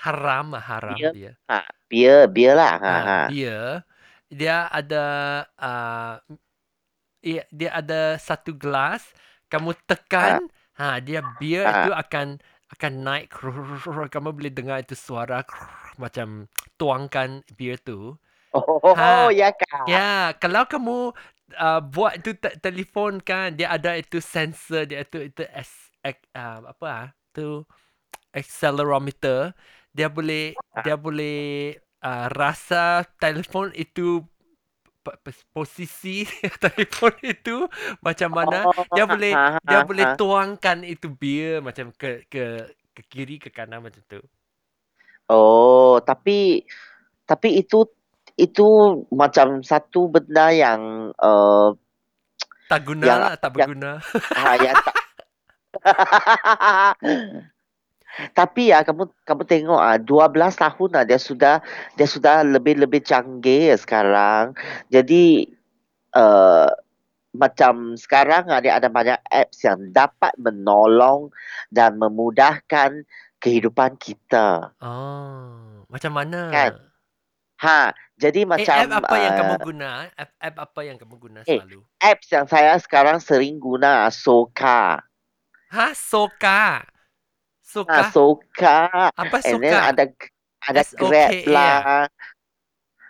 Haram 0.04 0.46
lah, 0.54 0.64
haram 0.70 1.00
Beer. 1.00 1.12
beer. 1.12 1.34
ha, 1.48 1.58
beer, 1.90 2.26
beer 2.34 2.54
lah. 2.56 2.74
Ha, 2.88 2.92
Ha, 2.92 2.98
ha. 3.08 3.18
beer. 3.26 3.84
Dia 4.32 4.66
ada 4.72 5.04
uh, 5.60 6.14
dia, 7.24 7.70
ada 7.72 8.20
satu 8.20 8.52
gelas, 8.54 9.02
kamu 9.48 9.72
tekan, 9.88 10.36
ha, 10.76 11.00
dia 11.00 11.20
beer 11.24 11.64
Ha. 11.64 11.72
itu 11.72 11.90
akan 11.94 12.38
akan 12.74 12.92
naik 13.06 13.26
kamu 14.14 14.28
boleh 14.34 14.52
dengar 14.52 14.82
itu 14.82 14.96
suara 14.98 15.44
macam 16.02 16.48
tuangkan 16.80 17.40
beer 17.56 17.78
tu. 17.80 18.16
Oh, 18.52 18.94
Ha. 18.94 19.28
oh, 19.28 19.30
ya 19.30 19.50
kah? 19.52 19.88
Ya, 19.88 20.32
kalau 20.40 20.64
kamu 20.68 21.12
uh, 21.58 21.80
buat 21.82 22.20
itu 22.20 22.32
te- 22.38 22.56
telefon 22.62 23.20
kan, 23.22 23.54
dia 23.58 23.72
ada 23.76 23.96
itu 23.98 24.18
sensor, 24.22 24.88
dia 24.88 25.04
itu 25.06 25.18
itu 25.30 25.42
es, 25.52 25.70
ek, 26.04 26.18
uh, 26.36 26.64
apa 26.72 26.86
ah? 26.88 27.06
Tu 27.34 27.62
accelerometer. 28.34 29.54
Dia 29.96 30.08
boleh 30.10 30.58
dia 30.84 30.96
boleh 30.98 31.36
uh, 32.04 32.26
rasa 32.32 33.06
telefon 33.22 33.72
itu 33.76 34.22
posisi 35.52 36.24
telefon 36.64 37.14
itu 37.24 37.68
macam 38.00 38.30
mana. 38.38 38.56
Dia 38.94 39.04
boleh 39.04 39.32
ha, 39.32 39.60
dia 39.64 39.80
ha, 39.80 39.80
boleh 39.84 40.06
tuangkan 40.18 40.78
itu 40.84 41.06
beer 41.12 41.60
macam 41.64 41.92
ke 42.00 42.24
ke 42.32 42.40
ke 42.94 43.02
kiri 43.12 43.36
ke 43.42 43.50
kanan 43.52 43.80
macam 43.84 44.02
tu. 44.08 44.20
Oh, 45.28 46.00
tapi 46.04 46.64
tapi 47.28 47.48
itu 47.60 47.76
itu 48.34 48.66
macam 49.14 49.62
satu 49.62 50.10
benda 50.10 50.50
yang 50.50 51.12
uh, 51.18 51.70
Tak 52.66 52.80
guna 52.82 53.04
Yang- 53.06 53.20
lah, 53.22 53.32
tak 53.38 53.50
yang- 53.54 53.70
berguna. 53.70 53.92
ha, 54.34 54.50
yang 54.64 54.76
tak 54.78 54.94
Tapi 58.38 58.70
ya 58.70 58.86
kamu 58.86 59.10
kamu 59.26 59.42
tengok 59.42 59.80
ah 59.82 59.98
12 59.98 60.54
tahun 60.54 60.90
lah 60.94 61.02
dia 61.02 61.18
sudah 61.18 61.58
dia 61.98 62.06
sudah 62.06 62.46
lebih-lebih 62.46 63.02
canggih 63.02 63.74
sekarang. 63.74 64.54
Jadi 64.86 65.50
uh, 66.14 66.70
macam 67.34 67.98
sekarang 67.98 68.46
ah, 68.54 68.62
dia 68.62 68.78
ada 68.78 68.86
banyak 68.86 69.18
apps 69.26 69.66
yang 69.66 69.90
dapat 69.90 70.30
menolong 70.38 71.34
dan 71.74 71.98
memudahkan 71.98 73.02
kehidupan 73.42 73.98
kita. 73.98 74.70
Oh, 74.78 75.82
macam 75.90 76.14
mana? 76.14 76.54
Kan? 76.54 76.72
Ha, 77.54 77.94
jadi 78.18 78.42
Eh, 78.42 78.48
macam 78.48 78.76
app 78.90 79.06
apa 79.06 79.16
yang 79.16 79.32
kamu 79.38 79.54
uh, 79.54 79.62
guna? 79.62 79.90
App, 80.18 80.30
app 80.42 80.56
apa 80.58 80.80
yang 80.82 80.96
kamu 80.98 81.14
guna 81.18 81.40
Eh. 81.46 81.58
selalu? 81.62 81.80
apps 82.02 82.28
yang 82.34 82.46
saya 82.50 82.74
sekarang 82.82 83.18
sering 83.22 83.56
guna 83.62 84.10
Soka. 84.10 85.00
Ha, 85.70 85.86
Soka. 85.94 86.84
Soka. 87.62 87.94
Ha, 87.94 88.10
Soka. 88.10 88.78
apa 89.14 89.36
And 89.46 89.58
then 89.62 89.74
Soka? 89.74 89.90
ada 89.90 90.04
ada 90.64 90.80
S 90.82 90.90
O 90.98 91.06
K 91.08 91.10
Grab 91.10 91.32
lah. 91.50 91.78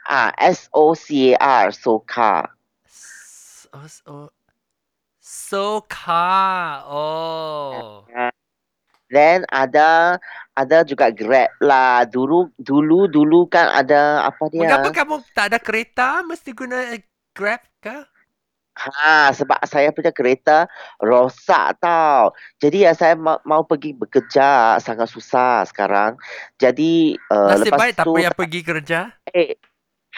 Ah, 0.05 0.31
S 0.37 0.69
O 0.77 0.93
C 0.93 1.33
A 1.37 1.69
R 1.69 1.73
Soka. 1.73 2.49
S- 2.89 3.69
oh, 3.73 3.85
s- 3.89 4.05
oh. 4.05 4.29
Soka. 5.25 6.85
Oh. 6.85 8.05
Then 9.09 9.49
ada 9.49 10.21
ada 10.55 10.87
juga 10.87 11.11
Grab 11.11 11.51
lah. 11.59 12.07
Dulu 12.07 12.55
dulu 12.57 13.11
dulu 13.11 13.47
kan 13.47 13.71
ada 13.71 14.25
apa 14.25 14.47
dia? 14.51 14.63
Mengapa 14.63 14.91
kamu 14.91 15.15
tak 15.35 15.47
ada 15.53 15.59
kereta? 15.59 16.23
Mesti 16.23 16.51
guna 16.55 16.95
Grab 17.35 17.63
ke? 17.79 18.07
Ha, 18.75 19.31
sebab 19.31 19.63
saya 19.71 19.95
punya 19.95 20.11
kereta 20.11 20.67
rosak 20.99 21.79
tau. 21.79 22.35
Jadi 22.59 22.83
ya 22.83 22.91
saya 22.91 23.15
mau, 23.15 23.39
mau 23.47 23.63
pergi 23.63 23.95
bekerja 23.95 24.83
sangat 24.83 25.07
susah 25.07 25.63
sekarang. 25.63 26.19
Jadi 26.59 27.15
uh, 27.31 27.55
Nasib 27.55 27.71
lepas 27.71 27.79
baik 27.79 27.95
tak 27.95 28.05
tu 28.07 28.13
payah 28.19 28.35
pergi 28.35 28.61
kerja. 28.67 29.01
eh 29.31 29.55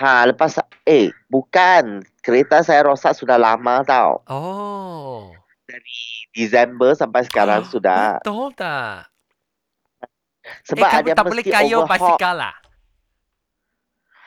ha 0.00 0.24
lepas 0.24 0.56
eh 0.88 1.12
bukan 1.28 2.00
kereta 2.24 2.64
saya 2.64 2.88
rosak 2.88 3.12
sudah 3.12 3.36
lama 3.36 3.84
tau. 3.84 4.24
Oh. 4.32 5.36
Disember 6.32 6.96
sampai 6.96 7.28
sekarang 7.28 7.60
Oh, 7.60 7.68
sudah. 7.68 8.24
Betul 8.24 8.56
tak? 8.56 9.12
Sebab 10.66 10.86
eh, 10.86 10.92
kamu 10.92 11.06
ada 11.10 11.18
tak 11.18 11.26
boleh 11.26 11.44
kayu 11.44 11.76
overhaul. 11.82 11.90
basikal 11.90 12.34
lah. 12.38 12.54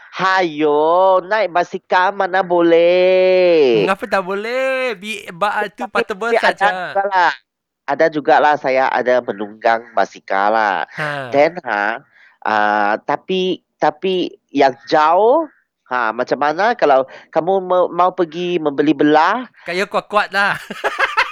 Hayo, 0.09 1.21
naik 1.23 1.53
basikal 1.53 2.11
mana 2.11 2.41
boleh. 2.43 3.85
Mengapa 3.85 4.03
tak 4.09 4.23
boleh? 4.25 4.97
Bi 4.97 5.23
ba 5.31 5.63
tu 5.71 5.85
portable 5.87 6.35
ada 6.35 6.51
saja. 6.51 6.67
juga 6.91 7.03
lah. 7.07 7.33
Ada 7.89 8.05
juga 8.11 8.35
lah 8.41 8.55
saya 8.59 8.89
ada 8.89 9.21
menunggang 9.23 9.85
basikal 9.93 10.51
lah. 10.51 10.85
Ha. 10.97 11.31
Then 11.31 11.55
ha, 11.63 12.03
uh, 12.43 12.93
tapi 13.05 13.63
tapi 13.79 14.35
yang 14.51 14.75
jauh 14.91 15.47
ha 15.87 16.11
macam 16.11 16.37
mana 16.37 16.75
kalau 16.75 17.07
kamu 17.31 17.53
mau, 17.63 17.83
mau 17.87 18.11
pergi 18.11 18.59
membeli 18.59 18.91
belah 18.91 19.47
Kayu 19.63 19.87
kuat-kuat 19.87 20.35
lah. 20.35 20.59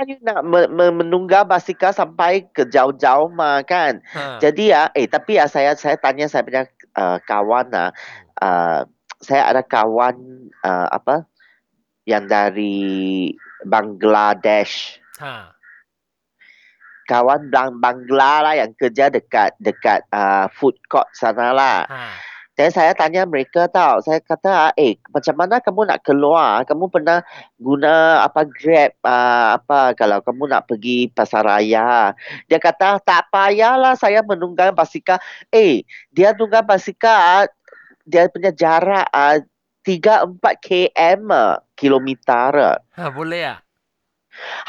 kan 0.00 0.08
you 0.08 0.16
nak 0.24 0.40
me, 0.48 0.64
me, 0.72 0.88
menunggang 0.88 1.44
basikal 1.44 1.92
sampai 1.92 2.48
ke 2.56 2.64
jauh-jauh 2.64 3.28
mah 3.28 3.60
kan. 3.68 4.00
Ha. 4.16 4.40
Jadi 4.40 4.72
ya 4.72 4.88
eh 4.96 5.04
tapi 5.04 5.36
ya 5.36 5.44
saya 5.44 5.76
saya 5.76 6.00
tanya 6.00 6.24
saya 6.24 6.40
punya 6.40 6.64
uh, 6.96 7.20
kawan 7.28 7.68
lah 7.68 7.92
uh, 8.40 8.88
saya 9.20 9.52
ada 9.52 9.60
kawan 9.60 10.48
uh, 10.64 10.88
apa 10.88 11.28
yang 12.08 12.24
dari 12.24 13.28
Bangladesh. 13.68 14.96
Ha. 15.20 15.52
Kawan 17.04 17.52
Bang 17.52 17.76
Bangla 17.82 18.40
lah 18.40 18.54
yang 18.56 18.72
kerja 18.78 19.12
dekat 19.12 19.52
dekat 19.60 20.06
uh, 20.16 20.48
food 20.48 20.80
court 20.88 21.12
sana 21.12 21.52
lah. 21.52 21.84
Ha. 21.84 22.29
Dan 22.60 22.68
saya 22.68 22.92
tanya 22.92 23.24
mereka 23.24 23.72
tau, 23.72 24.04
saya 24.04 24.20
kata, 24.20 24.76
eh 24.76 25.00
macam 25.08 25.32
mana 25.32 25.64
kamu 25.64 25.88
nak 25.88 26.04
keluar? 26.04 26.60
Kamu 26.68 26.92
pernah 26.92 27.24
guna 27.56 28.20
apa 28.20 28.44
Grab 28.44 28.92
uh, 29.00 29.56
apa 29.56 29.96
kalau 29.96 30.20
kamu 30.20 30.44
nak 30.44 30.68
pergi 30.68 31.08
pasar 31.08 31.48
raya? 31.48 32.12
Dia 32.52 32.60
kata 32.60 33.00
tak 33.00 33.32
payahlah 33.32 33.96
saya 33.96 34.20
menunggang 34.20 34.76
basikal. 34.76 35.16
Eh, 35.48 35.88
dia 36.12 36.36
nunggang 36.36 36.68
basikal 36.68 37.48
dia 38.04 38.28
punya 38.28 38.52
jarak 38.52 39.08
uh, 39.08 39.40
3 39.88 40.28
4 40.36 40.60
km 40.60 41.32
ah, 41.32 41.64
kilometer. 41.72 42.76
Ha, 42.76 43.08
boleh 43.08 43.56
ah. 43.56 43.58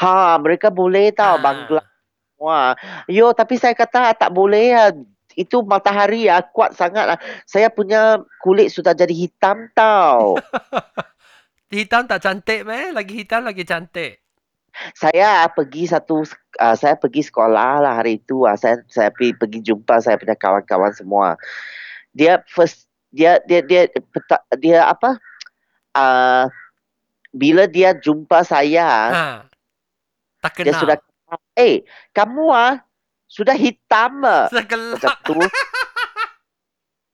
Ha, 0.00 0.40
mereka 0.40 0.72
boleh 0.72 1.12
tahu 1.12 1.36
Ah. 1.36 1.42
Bangla. 1.44 1.82
Wah, 2.40 2.72
yo 3.04 3.36
tapi 3.36 3.60
saya 3.60 3.76
kata 3.76 4.16
tak 4.16 4.32
boleh 4.32 4.72
ya. 4.72 4.96
Itu 5.34 5.64
matahari 5.64 6.28
ya 6.28 6.42
kuat 6.42 6.76
sangat 6.76 7.04
lah. 7.08 7.18
Saya 7.48 7.72
punya 7.72 8.20
kulit 8.42 8.72
sudah 8.72 8.92
jadi 8.92 9.12
hitam 9.12 9.68
tau. 9.72 10.36
Hitam 11.72 12.04
tak 12.04 12.20
cantik 12.20 12.68
meh? 12.68 12.92
Lagi 12.92 13.24
hitam 13.24 13.48
lagi 13.48 13.64
cantik. 13.64 14.20
saya 14.96 15.44
pergi 15.52 15.84
satu 15.84 16.24
uh, 16.60 16.76
saya 16.76 16.96
pergi 16.96 17.28
sekolah 17.28 17.84
lah 17.84 18.00
hari 18.00 18.16
itu 18.16 18.48
uh, 18.48 18.56
saya 18.56 18.80
saya 18.88 19.12
pergi, 19.12 19.36
pergi 19.36 19.60
jumpa 19.60 20.00
saya 20.00 20.20
punya 20.20 20.36
kawan-kawan 20.36 20.92
semua. 20.92 21.36
Dia 22.12 22.44
first 22.48 22.88
dia 23.12 23.40
dia 23.48 23.60
dia 23.64 23.88
peta, 23.88 24.40
dia 24.56 24.88
apa? 24.88 25.16
Uh, 25.92 26.48
bila 27.32 27.64
dia 27.64 27.96
jumpa 27.96 28.44
saya, 28.44 28.88
Ha. 29.12 29.24
Tak 30.44 30.60
dia 30.60 30.72
kenal. 30.72 30.80
sudah 30.80 30.96
eh 31.56 31.84
kamu 32.12 32.52
ah 32.52 32.84
sudah 33.32 33.56
hitam 33.56 34.20
ah. 34.28 34.52
Segelap. 34.52 35.00
macam 35.00 35.16
tu. 35.24 35.40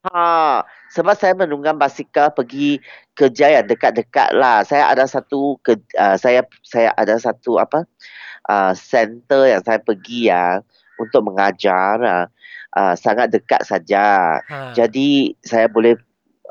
Ha, 0.08 0.62
sebab 0.94 1.14
saya 1.18 1.34
menunggang 1.34 1.78
basikal 1.78 2.30
pergi 2.34 2.82
kerja 3.14 3.60
yang 3.60 3.66
dekat-dekat 3.66 4.34
lah. 4.34 4.66
Saya 4.66 4.90
ada 4.90 5.06
satu 5.06 5.58
ke, 5.62 5.78
uh, 5.94 6.18
saya 6.18 6.42
saya 6.66 6.90
ada 6.98 7.18
satu 7.18 7.62
apa? 7.62 7.86
Uh, 8.48 8.72
center 8.74 9.46
yang 9.46 9.62
saya 9.62 9.78
pergi 9.78 10.32
ya 10.32 10.64
untuk 10.96 11.28
mengajar 11.28 12.00
uh, 12.00 12.26
uh, 12.78 12.94
sangat 12.98 13.30
dekat 13.30 13.62
saja. 13.62 14.38
Ha. 14.42 14.74
Jadi 14.74 15.34
saya 15.42 15.70
boleh 15.70 15.98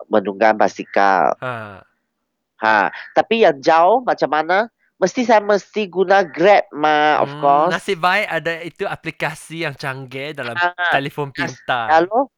menunggang 0.08 0.56
basikal. 0.56 1.36
Ha. 1.40 1.84
Ha, 2.58 2.90
tapi 3.14 3.46
yang 3.46 3.58
jauh 3.62 4.02
macam 4.02 4.34
mana? 4.34 4.68
Mesti 4.98 5.30
saya 5.30 5.42
mesti 5.46 5.86
guna 5.86 6.26
Grab 6.26 6.66
ma 6.74 7.22
of 7.22 7.30
Hmm, 7.30 7.42
course. 7.42 7.72
Nasib 7.74 8.02
baik 8.02 8.26
ada 8.26 8.54
itu 8.66 8.84
aplikasi 8.90 9.62
yang 9.62 9.78
canggih 9.78 10.34
dalam 10.34 10.58
Ha, 10.58 10.74
telefon 10.90 11.30
pintar. 11.30 11.86
Kalau 11.86 12.34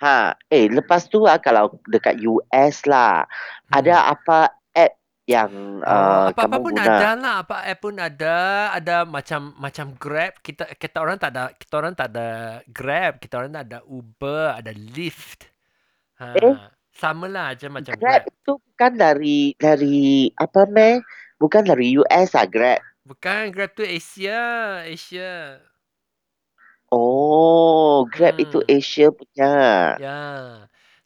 ha, 0.00 0.32
eh 0.48 0.72
lepas 0.72 1.04
tu 1.12 1.28
ah 1.28 1.36
kalau 1.36 1.76
dekat 1.84 2.16
US 2.24 2.88
lah, 2.88 3.28
ada 3.68 4.08
apa 4.08 4.48
app 4.72 4.92
yang 5.28 5.84
uh, 5.84 6.32
apa-apa 6.32 6.56
kamu 6.56 6.64
pun 6.64 6.74
guna? 6.80 6.84
ada 6.88 7.08
lah, 7.20 7.34
apa 7.44 7.56
app 7.68 7.80
pun 7.84 7.94
ada, 8.00 8.36
ada 8.72 8.96
macam 9.04 9.52
macam 9.60 9.92
Grab. 10.00 10.40
Kita 10.40 10.64
kita 10.80 10.96
orang 11.04 11.20
tak 11.20 11.30
ada 11.36 11.52
kita 11.52 11.74
orang 11.76 11.92
tak 11.92 12.08
ada 12.16 12.28
Grab, 12.72 13.20
kita 13.20 13.34
orang 13.36 13.52
ada 13.52 13.78
Uber, 13.84 14.56
ada 14.56 14.72
Lyft. 14.72 15.44
Ha. 16.24 16.40
Eh? 16.40 16.56
Sama 16.96 17.28
lah 17.28 17.52
aja 17.52 17.68
macam 17.68 18.00
Grab 18.00 18.24
Grab. 18.24 18.32
itu 18.32 18.52
bukan 18.56 18.92
dari 18.96 19.52
dari 19.60 20.32
apa 20.40 20.64
meh? 20.72 21.04
Bukan 21.42 21.62
dari 21.70 21.94
US 21.98 22.30
ah 22.34 22.46
Grab. 22.46 22.82
Bukan 23.06 23.50
Grab 23.54 23.70
tu 23.74 23.82
Asia, 23.82 24.38
Asia. 24.86 25.58
Oh, 26.92 28.08
Grab 28.12 28.34
itu 28.40 28.58
Hmm. 28.60 28.68
Asia 28.68 29.08
punya. 29.12 29.46
Ya. 29.98 30.12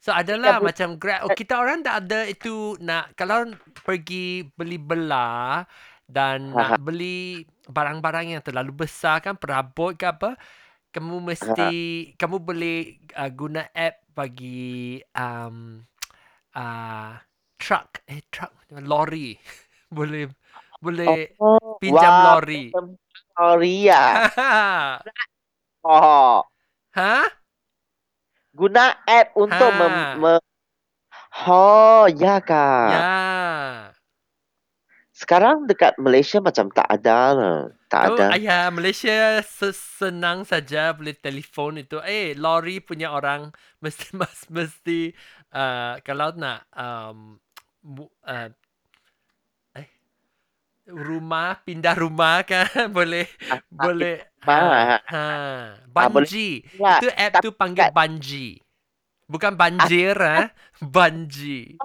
So 0.03 0.11
adalah 0.13 0.59
bu- 0.61 0.69
macam 0.69 0.99
Grab. 0.99 1.25
Oh, 1.27 1.33
kita 1.33 1.55
orang 1.63 1.81
tak 1.87 2.07
ada 2.09 2.27
itu 2.27 2.75
nak 2.83 3.15
kalau 3.15 3.55
pergi 3.87 4.43
beli 4.59 4.77
belah 4.77 5.63
dan 6.11 6.59
nak 6.59 6.75
beli 6.77 7.47
barang-barang 7.71 8.37
yang 8.37 8.43
terlalu 8.45 8.85
besar 8.87 9.23
kan 9.25 9.39
perabot 9.39 9.95
ke 9.95 10.05
apa, 10.11 10.35
kamu 10.95 11.23
mesti 11.33 11.71
kamu 12.21 12.37
boleh 12.43 12.99
uh, 13.17 13.31
guna 13.33 13.69
app 13.77 14.03
bagi 14.17 15.01
um, 15.17 15.83
uh, 16.57 17.13
truck 17.61 18.03
eh 18.11 18.23
truck 18.33 18.53
lori. 18.85 19.37
boleh 19.97 20.23
boleh 20.85 21.11
Oh, 21.41 21.79
pinjam 21.81 22.15
wah, 22.23 22.23
lori. 22.25 22.53
pinjam 22.53 22.87
Lori 23.39 23.89
ya. 23.89 24.27
Oh, 25.85 26.43
ha? 26.95 27.43
guna 28.59 28.85
app 29.19 29.29
untuk 29.37 29.71
Ha. 29.71 29.73
mem, 29.77 29.95
me- 30.21 30.45
Oh, 31.47 32.07
ya 32.21 32.41
kah? 32.41 32.85
Ya. 32.85 33.95
Sekarang 35.13 35.69
dekat 35.69 35.97
Malaysia 36.01 36.39
macam 36.41 36.67
tak 36.73 36.89
ada 36.89 37.19
lah. 37.37 37.57
Tak 37.93 38.03
Oh, 38.03 38.17
ada. 38.17 38.29
ayah 38.35 38.67
Malaysia 38.75 39.39
se- 39.47 39.71
senang 40.01 40.43
saja 40.43 40.91
boleh 40.99 41.15
telefon 41.15 41.79
itu. 41.79 42.03
Eh, 42.03 42.35
lori 42.35 42.83
punya 42.83 43.15
orang 43.15 43.55
mesti 43.85 44.07
mas, 44.19 44.41
mesti 44.51 45.15
uh, 45.55 46.03
kalau 46.07 46.35
nak 46.35 46.67
um, 46.75 47.39
uh, 48.27 48.49
rumah 50.93 51.57
pindah 51.63 51.95
rumah 51.95 52.45
kan 52.45 52.69
boleh 52.93 53.25
Ah, 53.49 53.59
boleh 53.71 54.21
rumah. 54.21 54.29
ha, 54.45 54.99
ha. 55.03 55.25
Ah, 55.97 56.07
boleh 56.07 56.29
banji. 56.29 56.49
lah. 56.77 56.99
Itu 56.99 57.09
app 57.11 57.33
tu 57.41 57.51
panggil 57.51 57.83
kat- 57.83 57.93
banji. 57.93 58.47
Bukan 59.25 59.53
banjir 59.55 60.13
ah, 60.19 60.53
banji. 60.79 61.81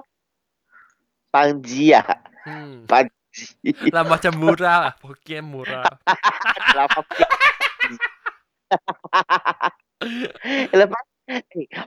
Pangji 1.28 1.92
ya. 1.92 2.02
Hmm. 2.42 2.84
Pangji. 2.84 3.12
Lah 3.88 4.02
macam 4.02 4.32
murah, 4.34 4.96
Hokkien 4.98 5.44
murah. 5.44 5.84
Lama 6.76 7.00
Lepas 10.72 11.02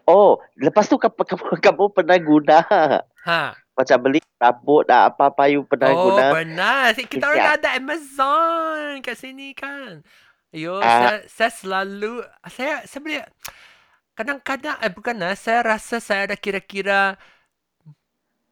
Oh, 0.06 0.38
lepas 0.56 0.86
tu 0.86 0.96
kamu 0.96 1.18
kamu, 1.18 1.46
kamu 1.60 1.84
pernah 1.90 2.18
guna 2.20 2.58
Ha. 3.24 3.58
Macam 3.72 3.98
beli 4.00 4.20
rambut 4.36 4.84
dah 4.84 5.08
apa-apa 5.08 5.48
you 5.48 5.64
pernah 5.64 5.90
Oh, 5.90 6.12
guna? 6.12 6.30
pernah. 6.30 6.82
Si- 6.92 7.06
Kita 7.06 7.26
orang 7.26 7.58
ada 7.58 7.70
Amazon 7.74 9.00
kat 9.00 9.16
sini 9.16 9.54
kan. 9.54 10.04
Yo, 10.52 10.78
Ah. 10.78 10.84
saya, 10.84 11.12
saya 11.26 11.52
selalu 11.54 12.14
saya 12.46 12.74
saya 12.84 13.00
beli 13.00 13.18
kadang-kadang 14.12 14.76
eh 14.78 14.90
bukan 14.90 15.16
lah, 15.16 15.34
saya 15.34 15.64
rasa 15.66 15.98
saya 15.98 16.28
ada 16.28 16.36
kira-kira 16.36 17.16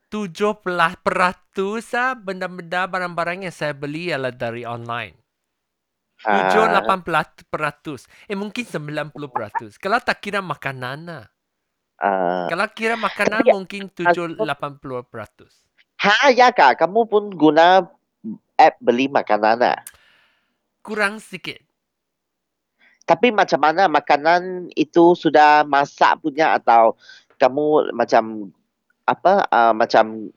70 0.07 0.63
peratus 0.97 1.93
ah 1.93 2.15
benda-benda 2.15 2.87
barang-barang 2.87 3.45
yang 3.45 3.53
saya 3.53 3.73
beli 3.73 4.09
adalah 4.09 4.31
dari 4.31 4.65
online. 4.65 5.13
7 6.19 6.65
Ah. 6.65 6.81
8 6.81 6.99
peratus. 7.45 8.09
Eh 8.25 8.33
mungkin 8.33 8.65
90 8.65 9.29
peratus. 9.29 9.77
Kalau 9.77 9.99
tak 9.99 10.19
kira 10.19 10.41
makanan 10.41 10.99
lah. 11.05 11.25
Ah. 11.99 12.47
Kalau 12.47 12.67
kira 12.71 12.95
makanan 12.95 13.43
Tapi- 13.43 13.51
mungkin 13.51 13.91
7 13.91 14.39
80 14.39 15.03
peratus. 15.03 15.67
Ha, 15.99 16.31
ya 16.31 16.55
kak, 16.55 16.79
kamu 16.79 17.11
pun 17.11 17.27
guna 17.35 17.83
app 18.55 18.75
beli 18.79 19.11
makanan 19.11 19.59
ah? 19.67 19.79
Kurang 20.79 21.19
sikit. 21.19 21.59
Tapi 23.03 23.35
macam 23.35 23.59
mana 23.59 23.91
makanan 23.91 24.71
itu 24.79 25.11
sudah 25.11 25.67
masak 25.67 26.23
punya 26.23 26.55
atau 26.55 26.95
kamu 27.35 27.91
macam 27.91 28.53
apa 29.03 29.43
uh, 29.49 29.73
macam 29.75 30.29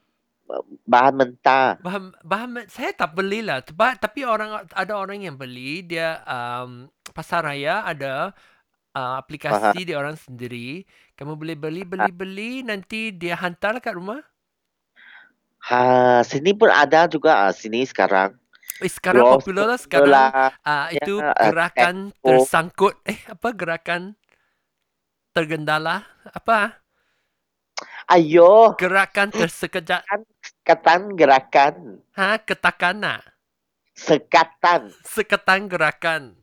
uh, 0.51 0.65
bahan 0.83 1.15
mentah? 1.15 1.79
Bahan, 1.79 2.11
bahan 2.25 2.49
saya 2.67 2.91
tak 2.91 3.15
belilah. 3.15 3.63
Tapi, 3.63 4.03
tapi 4.03 4.19
orang 4.27 4.67
ada 4.67 4.93
orang 4.99 5.21
yang 5.23 5.39
beli 5.39 5.85
dia 5.85 6.19
um, 6.27 6.91
pasar 7.13 7.45
raya 7.45 7.85
ada 7.85 8.33
uh, 8.93 9.19
aplikasi 9.19 9.85
dia 9.85 9.97
orang 9.99 10.15
sendiri. 10.17 10.85
Kamu 11.17 11.37
boleh 11.37 11.57
beli 11.57 11.81
beli 11.85 12.09
beli 12.13 12.51
nanti 12.65 13.13
dia 13.13 13.37
hantar 13.37 13.77
kat 13.81 13.93
rumah. 13.97 14.21
Ha, 15.63 16.19
sini 16.27 16.51
pun 16.51 16.67
ada 16.67 17.07
juga 17.07 17.47
ah, 17.47 17.53
sini 17.55 17.87
sekarang. 17.87 18.35
Eh, 18.83 18.91
sekarang 18.91 19.23
Grocery 19.23 19.39
popular 19.39 19.65
lah 19.69 19.79
sekarang. 19.79 20.11
lah. 20.11 20.29
Uh, 20.65 20.87
itu 20.91 21.13
Ya, 21.23 21.31
uh, 21.31 21.39
gerakan 21.47 21.95
Tesco. 22.11 22.25
tersangkut. 22.27 22.93
Eh 23.07 23.19
apa 23.31 23.47
gerakan 23.55 24.01
tergendala? 25.31 26.03
Apa? 26.35 26.83
Ayo, 28.11 28.75
Gerakan 28.75 29.31
tersekejap. 29.31 30.03
sekatan 30.43 31.15
gerakan. 31.15 32.03
Ha, 32.19 32.35
ketakana. 32.43 33.23
Sekatan. 33.95 34.91
Sekatan 35.07 35.71
gerakan. 35.71 36.42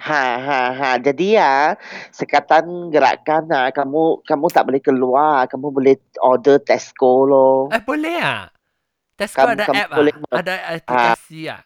Ha 0.00 0.24
ha 0.40 0.62
ha. 0.72 0.90
Jadi 0.96 1.36
ya, 1.36 1.76
sekatan 2.08 2.88
gerakan 2.88 3.52
ah, 3.52 3.68
kamu 3.68 4.24
kamu 4.24 4.46
tak 4.48 4.64
boleh 4.64 4.80
keluar, 4.80 5.44
kamu 5.44 5.68
boleh 5.68 5.94
order 6.24 6.56
Tesco 6.56 7.28
loh. 7.28 7.68
Eh 7.68 7.84
boleh 7.84 8.16
ah. 8.16 8.48
Tesco 9.20 9.44
Kamu- 9.44 9.52
ada 9.60 9.64
kamu 9.68 9.76
app 9.76 9.90
boleh 9.92 10.14
ah. 10.16 10.38
Ada 10.40 10.54
aplikasi 10.80 11.40
ah. 11.52 11.62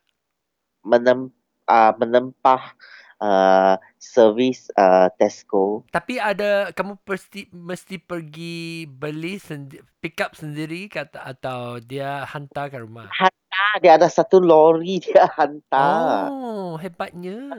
Menem, 0.84 1.30
uh, 1.70 1.92
menempah 1.96 2.74
uh, 3.22 3.74
servis 4.02 4.66
uh, 4.74 5.06
Tesco. 5.14 5.86
Tapi 5.94 6.18
ada 6.18 6.74
kamu 6.74 6.98
mesti 7.06 7.46
mesti 7.54 7.96
pergi 8.02 8.84
beli 8.90 9.38
sendi, 9.38 9.78
pick 10.02 10.18
up 10.18 10.34
sendiri 10.34 10.90
kata 10.90 11.22
atau 11.22 11.78
dia 11.78 12.26
hantar 12.26 12.66
ke 12.68 12.82
rumah. 12.82 13.08
Ah, 13.54 13.78
dia 13.78 13.94
ada 13.94 14.10
satu 14.10 14.42
lori 14.42 14.98
dia 15.04 15.30
hantar. 15.38 16.34
Oh, 16.34 16.74
hebatnya. 16.82 17.54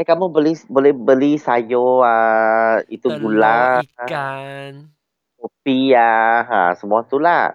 Eh, 0.00 0.06
kamu 0.08 0.32
beli 0.32 0.56
boleh 0.64 0.96
beli 0.96 1.36
sayur 1.36 2.00
uh, 2.00 2.80
itu 2.88 3.04
Telur 3.04 3.36
gula, 3.36 3.84
ikan. 3.84 4.88
kopi 5.36 5.92
ya, 5.92 6.40
ha, 6.40 6.72
semua 6.72 7.04
tu 7.04 7.20
lah. 7.20 7.52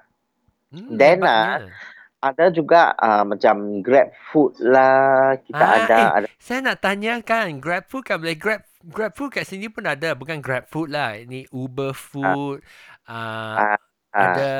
Hmm, 0.69 0.93
Then, 0.93 1.25
hebatnya. 1.25 1.73
Ada 2.21 2.53
juga 2.53 2.93
uh, 3.01 3.25
macam 3.25 3.81
Grab 3.81 4.13
Food 4.29 4.62
lah, 4.62 5.41
kita 5.41 5.58
Ah, 5.58 5.73
ada 5.89 5.97
eh. 5.97 6.10
ada 6.21 6.27
Saya 6.38 6.62
nak 6.62 6.86
tanya 6.86 7.17
kan, 7.25 7.58
Grab 7.58 7.89
Food 7.89 8.05
kan 8.05 8.21
boleh 8.21 8.38
Grab 8.38 8.62
Grab 8.86 9.17
Food 9.17 9.34
kat 9.34 9.49
sini 9.49 9.65
pun 9.65 9.81
ada, 9.89 10.13
bukan 10.13 10.38
Grab 10.38 10.69
Food 10.69 10.93
lah. 10.93 11.17
Ini 11.17 11.49
Uber 11.49 11.97
Food, 11.97 12.62
ah, 13.10 13.73
ah, 13.73 13.77
ada 14.13 14.53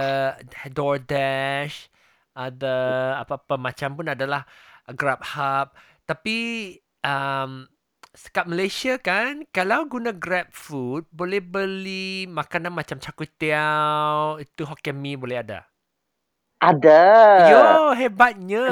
DoorDash, 0.74 1.93
ada 2.34 2.76
apa-apa 3.21 3.62
macam 3.62 3.93
pun 3.93 4.10
adalah 4.10 4.41
Grab 4.89 5.21
Hub. 5.21 5.69
Tapi 6.10 6.38
um, 7.06 7.69
kat 8.32 8.47
Malaysia 8.47 8.95
kan, 8.97 9.43
kalau 9.51 9.84
guna 9.86 10.15
Grab 10.15 10.47
Food, 10.49 11.04
boleh 11.12 11.39
beli 11.39 12.25
makanan 12.25 12.71
macam 12.71 12.95
char 12.97 13.12
kway 13.12 13.28
teow, 13.28 14.39
itu 14.39 14.63
Hokkien 14.63 14.95
Mee 14.95 15.19
boleh 15.19 15.43
ada. 15.43 15.67
ada. 16.58 17.04
Yo, 17.51 17.63
hebatnya. 17.93 18.65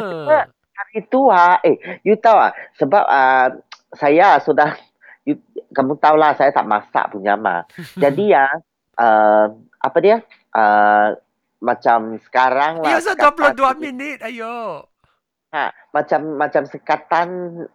Hari 0.73 1.05
tu 1.05 1.29
ah, 1.29 1.61
eh, 1.61 1.77
you 2.01 2.17
tahu 2.17 2.33
ah, 2.33 2.49
sebab 2.73 3.03
ah, 3.05 3.53
saya 3.93 4.41
sudah 4.41 4.73
you, 5.21 5.37
kamu 5.69 5.99
tahu 6.01 6.17
lah 6.17 6.33
saya 6.33 6.49
tak 6.49 6.65
masak 6.65 7.13
punya 7.13 7.37
mah. 7.37 7.67
Jadi 8.01 8.33
ya, 8.33 8.49
uh, 8.97 9.45
apa 9.77 9.97
dia? 10.01 10.17
Uh, 10.49 11.13
macam 11.59 12.19
sekarang 12.27 12.83
Ya, 12.83 12.97
lah. 12.97 13.01
so 13.03 13.13
sekatan 13.15 13.55
22 13.55 13.79
minit. 13.79 14.17
Ayo. 14.19 14.87
Ha, 15.53 15.69
macam 15.93 16.33
macam 16.33 16.65
sekatan 16.65 17.27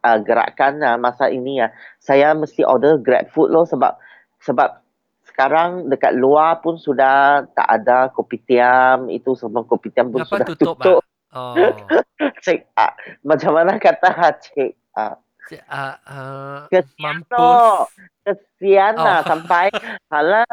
uh, 0.02 0.18
gerakan 0.18 0.82
uh, 0.82 0.98
masa 0.98 1.30
ini 1.30 1.62
ya. 1.62 1.70
saya 1.96 2.34
mesti 2.34 2.66
order 2.66 2.98
Grab 2.98 3.30
food 3.30 3.48
loh 3.48 3.62
sebab 3.62 3.94
sebab 4.38 4.82
sekarang 5.24 5.86
dekat 5.86 6.10
luar 6.12 6.58
pun 6.58 6.74
sudah 6.74 7.46
tak 7.54 7.68
ada 7.70 8.10
kopitiam 8.10 9.06
itu 9.06 9.38
semua 9.38 9.62
kopitiam 9.62 10.10
pun 10.10 10.26
Kenapa 10.26 10.34
sudah 10.34 10.46
tutup, 10.50 10.74
tutup. 10.74 11.02
Oh. 11.30 11.54
Cik, 12.42 12.66
ah, 12.74 12.90
macam 13.22 13.54
mana 13.54 13.78
kata 13.78 14.10
cik? 14.40 14.74
Ah, 14.90 15.14
Si- 15.46 15.62
ah, 15.64 15.94
ah, 16.02 16.60
Kesian 16.66 16.98
mampus. 16.98 17.38
loh. 17.38 17.86
kesian 18.20 18.94
lah 18.98 19.22
Oh. 19.22 19.28
sampai 19.28 19.70
halah 20.12 20.44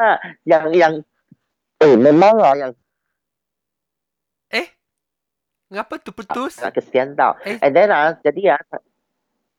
yang 0.46 0.70
yang 0.70 0.94
eh 1.80 1.98
memang 1.98 2.38
lah 2.38 2.54
yang 2.54 2.72
Eh? 4.48 4.66
Ngapa 5.66 5.98
tu 5.98 6.14
putus? 6.14 6.62
sangat 6.62 6.78
kesian 6.78 7.18
tau. 7.18 7.34
Eh. 7.42 7.58
And 7.58 7.74
then 7.74 7.90
ah, 7.90 8.14
jadi 8.22 8.54
ya, 8.54 8.56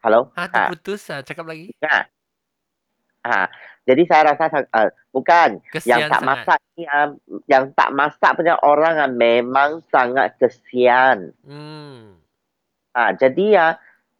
halo. 0.03 0.31
Ha, 0.39 0.47
tu 0.47 0.59
putus 0.75 1.11
ah. 1.11 1.19
Cakap 1.19 1.43
lagi. 1.43 1.75
Ha. 1.83 2.07
Ha. 3.27 3.51
Jadi 3.87 4.03
saya 4.07 4.35
rasa 4.35 4.67
uh, 4.71 4.91
bukan 5.15 5.63
Kesian 5.71 6.07
yang 6.07 6.11
tak 6.11 6.19
sangat. 6.23 6.27
masak 6.43 6.59
ni 6.75 6.83
uh, 6.83 7.09
yang 7.47 7.65
tak 7.71 7.89
masak 7.95 8.31
punya 8.35 8.55
orang 8.63 8.95
uh, 8.99 9.11
memang 9.11 9.83
sangat 9.91 10.35
kesian. 10.39 11.31
Hmm. 11.43 12.19
Ha, 12.95 13.15
jadi 13.15 13.45
ya, 13.47 13.67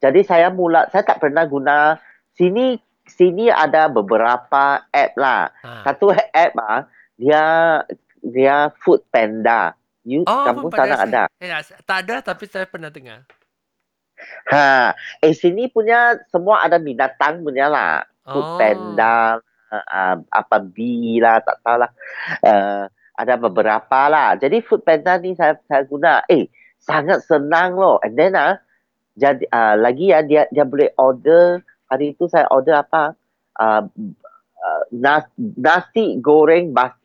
jadi 0.03 0.21
saya 0.27 0.47
mula 0.51 0.87
saya 0.91 1.03
tak 1.07 1.19
pernah 1.19 1.43
guna 1.47 1.99
sini 2.35 2.79
sini 3.07 3.47
ada 3.47 3.87
beberapa 3.87 4.83
app 4.87 5.11
lah. 5.15 5.51
Ha. 5.63 5.87
Satu 5.87 6.11
app 6.15 6.51
ah 6.59 6.87
dia 7.15 7.43
dia 8.19 8.71
Food 8.83 9.07
Panda. 9.07 9.71
You 10.07 10.23
Oh, 10.23 10.47
kamu 10.47 10.71
Food 10.71 10.79
sana 10.79 10.95
ada. 11.03 11.23
Eh, 11.43 11.51
tak 11.83 12.07
ada 12.07 12.23
tapi 12.23 12.47
saya 12.47 12.63
pernah 12.63 12.87
dengar. 12.87 13.27
Ha, 14.49 14.95
eh 15.19 15.35
sini 15.35 15.67
punya 15.67 16.15
semua 16.31 16.63
ada 16.63 16.79
binatang 16.79 17.43
punya 17.43 17.67
lah. 17.67 18.07
Food 18.23 18.47
Oh. 18.47 18.55
Panda, 18.55 19.43
uh, 19.67 20.15
apa 20.31 20.57
bee 20.63 21.19
lah, 21.19 21.43
tak 21.43 21.59
tahu 21.59 21.77
lah. 21.83 21.91
Uh, 22.39 22.87
ada 23.19 23.35
beberapa 23.35 24.07
lah. 24.07 24.39
Jadi 24.39 24.63
Food 24.63 24.87
Panda 24.87 25.19
ni 25.19 25.35
saya 25.35 25.59
saya 25.67 25.83
guna. 25.83 26.23
Eh, 26.31 26.47
sangat 26.79 27.27
senang 27.27 27.75
loh. 27.75 27.99
And 27.99 28.15
then 28.15 28.39
ah, 28.39 28.63
jadi 29.19 29.43
uh, 29.51 29.75
lagi 29.75 30.15
ya 30.15 30.23
dia 30.23 30.47
dia 30.55 30.63
boleh 30.63 30.95
order 30.95 31.59
hari 31.91 32.15
itu 32.15 32.31
saya 32.31 32.47
order 32.47 32.79
apa? 32.79 33.11
Uh, 33.59 33.83
uh, 34.55 34.81
nas, 34.95 35.27
nasi 35.35 36.15
goreng 36.23 36.71
bas 36.71 36.95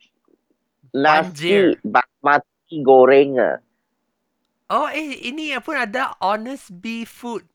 nasi 0.93 1.73
basmati 1.81 2.52
goreng. 2.81 3.37
ah. 3.37 3.61
Oh, 4.73 4.89
eh 4.89 5.21
ini 5.29 5.53
pun 5.61 5.77
ada 5.77 6.17
Honest 6.17 6.73
Bee 6.73 7.05
Food. 7.05 7.45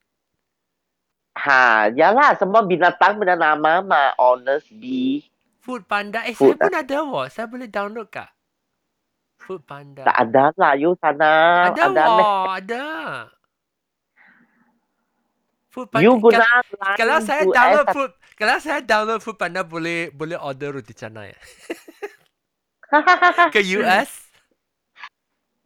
Ha, 1.38 1.86
yalah 1.94 2.34
semua 2.34 2.66
binatang 2.66 3.14
punya 3.14 3.38
nama 3.38 3.78
mah 3.78 4.10
honest 4.18 4.74
bee. 4.74 5.22
Food 5.62 5.86
Panda. 5.86 6.26
Eh, 6.26 6.34
Food, 6.34 6.58
saya 6.58 6.66
pun 6.66 6.74
ada 6.74 6.96
wah. 7.06 7.26
Saya 7.30 7.46
boleh 7.46 7.68
download 7.70 8.10
kak. 8.10 8.30
Food 9.38 9.62
Panda. 9.62 10.02
Tak 10.02 10.16
ada 10.28 10.50
lah 10.58 10.74
you 10.74 10.98
sana. 10.98 11.30
ada 11.70 11.84
meh. 11.94 12.06
wah, 12.10 12.58
ada. 12.58 12.86
Food 15.70 15.94
Panda. 15.94 16.02
You 16.02 16.18
guna 16.18 16.42
line 16.42 16.98
kalau 16.98 17.18
saya 17.22 17.42
to 17.46 17.54
download 17.54 17.86
S- 17.86 17.94
food, 17.94 18.10
kalau 18.34 18.56
saya 18.58 18.78
download 18.82 19.20
Food 19.22 19.38
Panda 19.38 19.62
boleh 19.62 20.10
boleh 20.10 20.34
order 20.34 20.74
roti 20.74 20.90
canai 20.96 21.30
ke 23.54 23.60
US, 23.78 24.27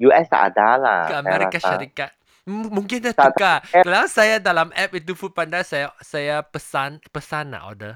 US 0.03 0.27
tak 0.27 0.43
ada 0.55 0.69
lah. 0.77 1.01
ke 1.07 1.15
Amerika. 1.15 1.57
Syarikat. 1.63 2.11
Mungkin 2.43 2.99
dah 3.07 3.15
Tak- 3.15 3.39
tukar. 3.39 3.59
eh. 3.71 3.87
Kalau 3.87 4.05
saya 4.11 4.43
dalam 4.43 4.75
app 4.75 4.91
itu 4.93 5.15
Food 5.15 5.31
Panda 5.31 5.63
saya 5.63 5.95
saya 6.03 6.43
pesan 6.43 6.99
pesan 7.15 7.55
nak 7.55 7.63
order. 7.71 7.95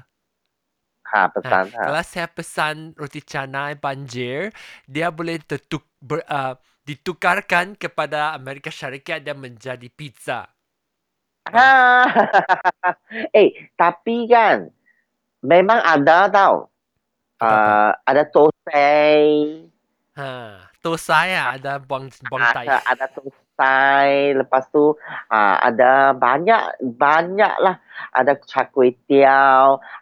Ha, 1.07 1.27
pesan. 1.31 1.71
Ha. 1.71 1.83
Kalau 1.87 2.03
saya 2.03 2.27
pesan 2.27 2.75
roti 2.95 3.23
canai 3.23 3.75
banjir, 3.75 4.51
dia 4.83 5.07
boleh 5.07 5.39
tertuk, 5.39 5.87
ber, 6.03 6.19
uh, 6.27 6.55
ditukarkan 6.83 7.79
kepada 7.79 8.35
Amerika 8.35 8.67
Syarikat 8.67 9.23
dan 9.23 9.39
menjadi 9.39 9.87
pizza. 9.87 10.47
Ha. 11.47 11.71
eh, 13.39 13.71
tapi 13.75 14.27
kan 14.27 14.67
memang 15.39 15.79
ada 15.79 16.27
tau. 16.27 16.67
Uh, 17.39 17.93
ada 18.03 18.25
tosai, 18.27 19.63
Ha, 20.17 20.66
tosai 20.81 21.35
ah, 21.35 21.57
ada 21.57 21.81
buang 21.81 22.07
buang 22.29 22.43
tai. 22.53 22.69
ada, 22.69 22.81
ada 22.85 23.05
tosai, 23.11 24.37
lepas 24.37 24.69
tu 24.69 24.93
uh, 24.93 25.55
ada 25.59 26.13
banyak 26.13 26.81
banyak 26.81 27.53
lah. 27.59 27.81
Ada 28.13 28.37
char 28.45 28.69
kway 28.69 28.93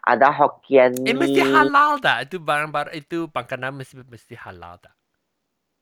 ada 0.04 0.28
hokkien 0.30 0.92
Eh 1.04 1.16
mesti 1.16 1.40
halal 1.40 1.98
tak? 1.98 2.28
Itu 2.28 2.38
barang-barang 2.38 2.94
itu 2.94 3.26
makanan 3.32 3.72
mesti 3.76 4.04
mesti 4.04 4.34
halal 4.36 4.76
tak? 4.78 4.94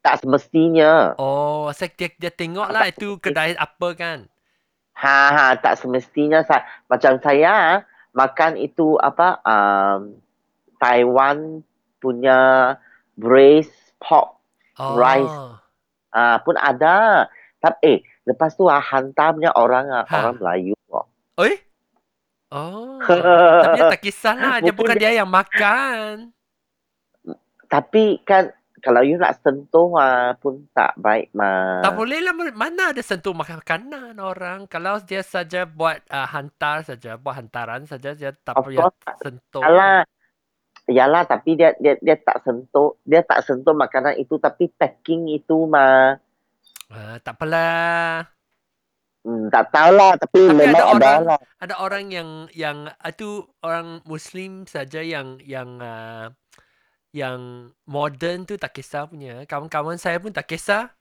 Tak 0.05 0.21
semestinya. 0.21 1.17
Oh, 1.17 1.73
saya 1.73 1.89
dia, 1.97 2.13
dia 2.21 2.29
tengok 2.29 2.69
lah 2.69 2.87
itu 2.93 3.17
kedai 3.19 3.57
apa 3.57 3.89
kan? 3.97 4.19
Ha 4.95 5.19
ha 5.35 5.47
tak 5.59 5.81
semestinya 5.83 6.47
sa- 6.47 6.63
macam 6.87 7.19
saya 7.19 7.83
makan 8.15 8.55
itu 8.55 8.95
apa 9.03 9.43
um, 9.43 10.15
Taiwan 10.79 11.67
punya 11.99 12.75
braised 13.19 13.75
pork 13.99 14.34
Oh. 14.77 14.99
Rice. 14.99 15.37
ah 16.11 16.37
pun 16.43 16.55
ada. 16.55 17.27
Tapi 17.59 17.79
eh 17.83 17.99
lepas 18.25 18.55
tu 18.55 18.67
ah 18.67 18.81
hantar 18.81 19.35
punya 19.35 19.51
orang 19.55 19.87
ah 19.91 20.05
Ha. 20.07 20.15
orang 20.21 20.37
Melayu 20.39 20.75
kok. 20.87 21.07
Oi? 21.39 21.53
Oh. 22.55 23.03
Tapi 23.03 23.75
dia 23.75 23.85
tak 23.91 24.03
kisahlah, 24.03 24.63
dia 24.63 24.71
Mungkin 24.71 24.79
bukan 24.79 24.97
dia 24.97 25.11
yang 25.11 25.27
makan. 25.27 26.31
Tapi 27.67 28.23
kan 28.23 28.55
kalau 28.79 29.01
you 29.01 29.17
nak 29.17 29.41
sentuh 29.41 29.97
ah 29.97 30.37
pun 30.39 30.69
tak 30.71 30.93
baik 31.01 31.33
mah. 31.33 31.81
Tak 31.81 31.97
boleh 31.97 32.21
lah 32.21 32.37
mana 32.37 32.93
ada 32.93 33.01
sentuh 33.01 33.33
makan 33.33 33.59
makanan 33.65 34.15
orang. 34.21 34.69
Kalau 34.69 35.01
dia 35.01 35.25
saja 35.25 35.65
buat 35.65 36.05
uh, 36.13 36.29
hantar 36.29 36.85
saja, 36.85 37.17
buat 37.17 37.35
hantaran 37.41 37.89
saja 37.89 38.13
dia 38.13 38.31
tak 38.45 38.55
Of 38.61 38.69
payah 38.71 38.87
course. 38.93 39.19
sentuh. 39.25 39.63
Yalah. 40.87 41.23
Yalah 41.23 41.23
tapi 41.25 41.57
dia 41.57 41.73
dia 41.79 41.97
dia 41.99 42.17
tak 42.17 42.45
sentuh, 42.45 42.97
dia 43.03 43.21
tak 43.21 43.41
sentuh 43.43 43.73
makanan 43.73 44.17
itu 44.17 44.37
tapi 44.37 44.69
packing 44.71 45.29
itu 45.29 45.65
mah 45.65 46.21
Ah, 46.89 47.17
tak 47.19 47.41
apalah. 47.41 48.29
Hmm, 49.25 49.49
tak 49.49 49.73
tahulah 49.73 50.21
tapi, 50.21 50.37
Tapi 50.37 50.53
memang 50.53 50.77
ada 50.77 50.85
ada, 50.85 50.93
orang- 50.93 51.25
lah. 51.25 51.41
Ada 51.57 51.75
orang 51.81 52.05
yang 52.13 52.31
yang 52.53 52.79
itu 53.03 53.41
orang 53.65 54.05
muslim 54.05 54.69
saja 54.69 55.01
yang 55.01 55.41
yang 55.41 55.81
uh, 55.81 56.29
yang 57.11 57.73
modern 57.89 58.45
tu 58.45 58.61
tak 58.61 58.77
kisah 58.77 59.09
punya. 59.09 59.49
Kawan-kawan 59.49 59.97
saya 59.97 60.21
pun 60.21 60.29
tak 60.29 60.45
kisah. 60.45 60.93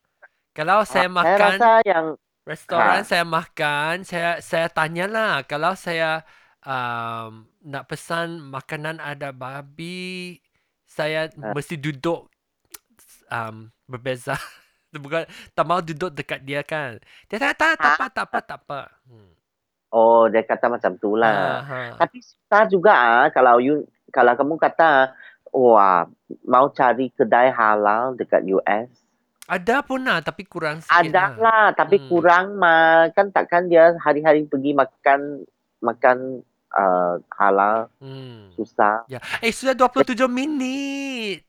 Kalau 0.55 0.87
saya 0.87 1.11
Saya 1.11 1.17
makan 1.19 1.51
rasa 1.59 1.71
yang 1.83 2.05
restoran 2.47 3.01
Ha. 3.03 3.07
saya 3.07 3.25
makan, 3.27 3.95
saya 4.07 4.39
saya 4.39 4.67
tanyalah 4.71 5.43
kalau 5.43 5.75
saya 5.75 6.23
um, 6.63 7.31
nak 7.61 7.83
pesan 7.85 8.39
makanan 8.41 8.97
ada 8.97 9.29
babi, 9.29 10.39
saya 10.83 11.27
Ha. 11.31 11.51
mesti 11.51 11.75
duduk 11.75 12.27
um, 13.27 13.55
berbeza. 13.85 14.35
Bukan 14.93 15.25
tak 15.51 15.65
mau 15.65 15.79
duduk 15.79 16.09
dekat 16.09 16.41
dia 16.41 16.61
kan. 16.61 17.01
Dia 17.25 17.41
tak 17.41 17.57
tak 17.57 17.73
tak 17.75 17.93
apa 17.95 18.05
tak 18.09 18.25
apa 18.25 18.39
tak 18.41 18.59
apa. 18.61 18.81
Hmm. 19.03 19.31
oh 19.89 20.25
dia 20.25 20.41
kata 20.41 20.65
macam 20.67 20.93
tu 20.95 21.13
Ha, 21.13 21.19
lah. 21.19 21.37
ha. 21.61 21.79
Tapi 21.97 22.17
susah 22.19 22.63
juga 22.65 22.93
ah 22.93 23.25
kalau 23.27 23.57
you 23.57 23.81
kalau 24.09 24.33
kamu 24.33 24.53
kata 24.55 25.13
wah 25.49 26.05
mau 26.43 26.69
cari 26.69 27.09
kedai 27.09 27.49
halal 27.49 28.13
dekat 28.13 28.45
US. 28.47 28.89
Ada 29.43 29.81
pun 29.81 30.01
lah 30.01 30.21
tapi 30.21 30.45
kurang 30.45 30.79
sikit 30.79 30.93
Ada 31.09 31.25
lah. 31.27 31.29
lah 31.35 31.65
tapi 31.73 31.97
Hmm. 31.97 32.07
kurang 32.07 32.45
mah 32.55 33.09
kan 33.11 33.27
takkan 33.27 33.65
dia 33.65 33.97
hari-hari 33.97 34.45
pergi 34.45 34.71
makan 34.71 35.41
makan 35.79 36.45
uh, 36.73 37.17
halal 37.37 37.87
Hmm. 38.01 38.51
susah. 38.53 39.05
Ya. 39.07 39.21
Eh 39.39 39.53
sudah 39.53 39.73
27 39.73 40.27
minit. 40.27 41.45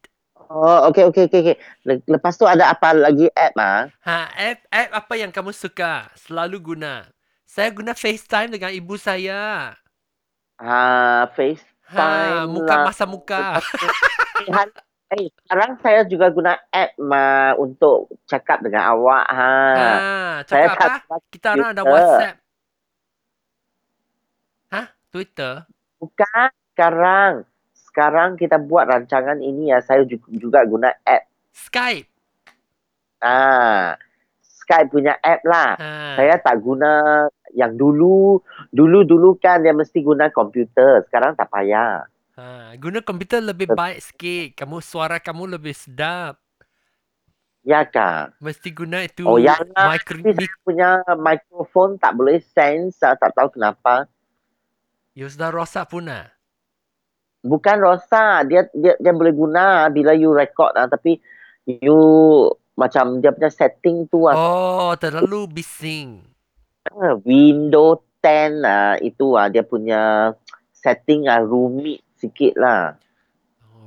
Oh 0.50 0.88
okey 0.92 1.08
okey 1.10 1.22
okey 1.28 1.40
okey. 1.42 1.56
Le- 1.88 2.04
Lepas 2.06 2.36
tu 2.36 2.44
ada 2.44 2.68
apa 2.70 2.92
lagi 2.92 3.26
app 3.34 3.54
ah? 3.56 3.88
Ha, 4.04 4.18
app 4.30 4.58
app 4.68 4.90
apa 4.92 5.14
yang 5.16 5.32
kamu 5.32 5.50
suka? 5.50 6.12
Selalu 6.14 6.74
guna. 6.74 7.08
Saya 7.48 7.70
guna 7.72 7.94
FaceTime 7.94 8.50
dengan 8.52 8.70
ibu 8.74 8.94
saya. 8.98 9.74
Ha 10.58 11.26
Face 11.34 11.64
Ha, 11.94 12.46
muka 12.48 12.74
lah. 12.80 12.84
masa 12.86 13.04
muka. 13.04 13.60
Eh, 15.14 15.30
sekarang 15.46 15.78
saya 15.78 16.02
juga 16.08 16.26
guna 16.32 16.58
app 16.74 16.90
mah 16.98 17.54
untuk 17.60 18.10
cakap 18.26 18.58
dengan 18.64 18.88
awak 18.96 19.24
ha. 19.30 19.52
Ha, 19.78 19.88
saya 20.48 20.66
cakap 20.74 20.90
apa? 20.90 21.06
tak 21.06 21.20
guna 21.20 21.30
Kita 21.30 21.48
orang 21.54 21.70
ada. 21.70 21.84
WhatsApp. 21.86 22.36
Twitter? 25.14 25.62
Bukan 26.02 26.50
sekarang. 26.74 27.46
Sekarang 27.70 28.34
kita 28.34 28.58
buat 28.58 28.90
rancangan 28.90 29.38
ini 29.38 29.70
ya, 29.70 29.78
saya 29.78 30.02
juga, 30.02 30.26
juga 30.34 30.66
guna 30.66 30.90
app. 31.06 31.30
Skype. 31.54 32.10
Ah, 33.22 33.94
Skype 34.42 34.90
punya 34.90 35.14
app 35.22 35.46
lah. 35.46 35.78
Ha. 35.78 36.18
Saya 36.18 36.34
tak 36.42 36.58
guna 36.58 37.24
yang 37.54 37.78
dulu. 37.78 38.42
Dulu-dulu 38.74 39.38
kan 39.38 39.62
dia 39.62 39.70
mesti 39.70 40.02
guna 40.02 40.34
komputer. 40.34 41.06
Sekarang 41.06 41.38
tak 41.38 41.46
payah. 41.54 42.02
Ha, 42.34 42.74
guna 42.74 42.98
komputer 42.98 43.38
lebih 43.38 43.70
baik 43.70 44.02
sikit. 44.02 44.58
Kamu 44.58 44.82
suara 44.82 45.22
kamu 45.22 45.54
lebih 45.54 45.70
sedap. 45.70 46.42
Ya 47.62 47.86
kan? 47.86 48.34
Mesti 48.42 48.74
guna 48.74 49.06
itu 49.06 49.22
Oh, 49.22 49.38
ya 49.38 49.54
lah. 49.78 49.94
micro 49.94 50.18
Tapi 50.18 50.34
saya 50.36 50.58
punya 50.66 50.90
mikrofon 51.14 51.96
tak 52.02 52.18
boleh 52.18 52.42
sense. 52.42 52.98
Tak 52.98 53.30
tahu 53.38 53.54
kenapa. 53.54 54.10
You 55.14 55.30
sudah 55.30 55.48
rosak 55.48 55.88
pun 55.88 56.10
ah. 56.10 56.26
Bukan 57.40 57.76
rosak. 57.78 58.50
Dia 58.50 58.66
dia 58.72 58.98
dia 58.98 59.12
boleh 59.14 59.30
guna 59.30 59.86
bila 59.88 60.10
you 60.10 60.34
record 60.34 60.74
lah. 60.74 60.90
Tapi 60.90 61.22
you 61.64 61.98
macam 62.74 63.22
dia 63.22 63.30
punya 63.30 63.48
setting 63.48 64.10
tu 64.10 64.26
lah. 64.26 64.34
Oh, 64.34 64.92
terlalu 64.94 65.46
bising. 65.48 66.26
Ah, 66.90 67.14
Windows 67.16 68.02
10 68.20 68.60
ah 68.60 68.98
itu 68.98 69.38
ah 69.38 69.46
dia 69.46 69.62
punya 69.62 70.34
setting 70.74 71.30
ah 71.30 71.38
rumit 71.38 72.02
sikit 72.16 72.58
lah. 72.58 72.98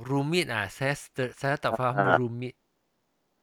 Rumit 0.00 0.48
ah. 0.48 0.64
Saya 0.66 0.96
st- 0.96 1.36
saya 1.36 1.60
tak 1.60 1.76
faham 1.76 2.06
Ah. 2.06 2.16
rumit. 2.16 2.56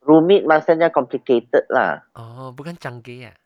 Rumit 0.01 0.41
maksudnya 0.41 0.89
complicated 0.89 1.69
lah. 1.69 2.01
Oh, 2.13 2.49
bukan 2.49 2.73
canggih 2.73 3.29
ah. 3.29 3.37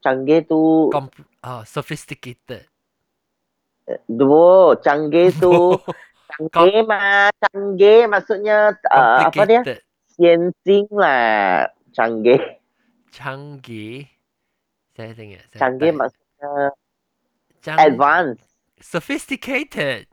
Canggih 0.00 0.44
tu 0.44 0.88
Kom- 0.88 1.12
oh, 1.42 1.62
sophisticated. 1.64 2.64
Dua, 4.06 4.76
canggih 4.80 5.28
tu 5.36 5.76
canggih 6.32 6.82
mah, 6.82 7.28
canggih 7.38 8.08
maksudnya 8.08 8.72
uh, 8.88 9.28
apa 9.28 9.42
dia? 9.44 9.62
Siensing 10.08 10.86
lah. 10.90 11.68
Canggih. 11.90 12.40
Canggih. 13.10 14.06
Saya 14.94 15.10
tengok. 15.12 15.42
Saya 15.48 15.58
Canggih 15.58 15.90
type. 15.90 15.98
maksudnya 15.98 16.50
Cang- 17.60 17.78
advanced, 17.80 18.46
Sophisticated. 18.78 20.06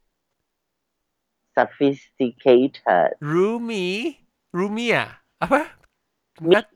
sophisticated. 1.51 3.11
Roomy. 3.19 4.17
Roomy 4.51 4.95
ah? 4.95 5.19
Apa? 5.37 5.67
Meet. 6.39 6.67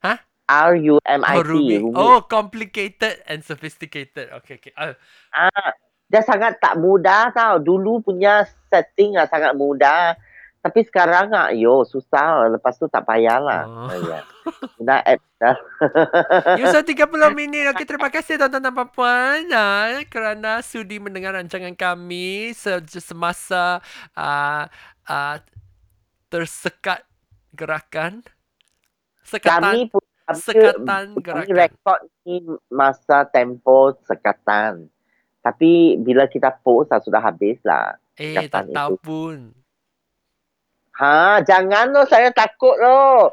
Hah? 0.00 0.18
R 0.46 0.72
U 0.78 0.96
M 1.02 1.22
I 1.26 1.34
Oh, 1.34 1.42
T. 1.42 1.48
Rumit. 1.50 1.80
Oh, 1.92 2.18
complicated 2.22 3.18
and 3.26 3.42
sophisticated. 3.42 4.30
Okay, 4.42 4.62
okay. 4.62 4.72
Ah, 4.78 4.94
Ah, 5.34 5.74
dia 6.16 6.24
sangat 6.24 6.56
tak 6.56 6.80
mudah 6.80 7.28
tau. 7.36 7.60
Dulu 7.60 8.00
punya 8.00 8.48
setting 8.72 9.20
ah 9.20 9.28
sangat 9.28 9.52
mudah. 9.52 10.16
Tapi 10.64 10.80
sekarang 10.88 11.28
ah, 11.36 11.52
yo 11.52 11.84
susah. 11.84 12.48
Lepas 12.48 12.80
tu 12.80 12.88
tak 12.88 13.04
payahlah. 13.04 13.68
Oh. 13.68 13.92
Guna 14.80 15.04
app 15.04 15.20
dah. 15.36 15.56
You 16.56 16.72
sudah 16.72 16.80
30 16.80 17.36
minit. 17.36 17.68
Okay, 17.76 17.84
terima 17.84 18.08
kasih 18.08 18.40
tuan-tuan 18.40 18.64
dan 18.64 18.88
puan 18.88 19.44
ah, 19.52 20.00
kerana 20.08 20.64
sudi 20.64 20.96
mendengar 20.96 21.36
rancangan 21.36 21.76
kami 21.76 22.56
se- 22.56 23.04
semasa 23.04 23.84
uh, 24.16 24.64
uh, 25.04 25.36
tersekat 26.32 27.04
gerakan. 27.52 28.24
Sekatan. 29.20 29.60
Kami 29.60 29.80
pun 29.92 30.00
kami, 30.00 30.40
sekatan 30.40 31.04
kami 31.20 31.44
gerakan. 31.44 31.60
rekod 31.60 32.00
ni 32.24 32.40
masa 32.72 33.28
tempo 33.28 33.92
sekatan. 34.08 34.88
Tapi 35.46 35.94
bila 36.02 36.26
kita 36.26 36.50
post 36.50 36.90
ah, 36.90 36.98
sudah 36.98 37.22
habis 37.22 37.62
lah. 37.62 37.94
eh, 38.18 38.50
tak 38.50 38.66
tahu 38.74 38.98
itu. 38.98 39.06
pun. 39.06 39.38
Ha, 40.96 41.38
jangan 41.46 41.92
loh, 41.92 42.08
saya 42.08 42.32
takut. 42.34 42.74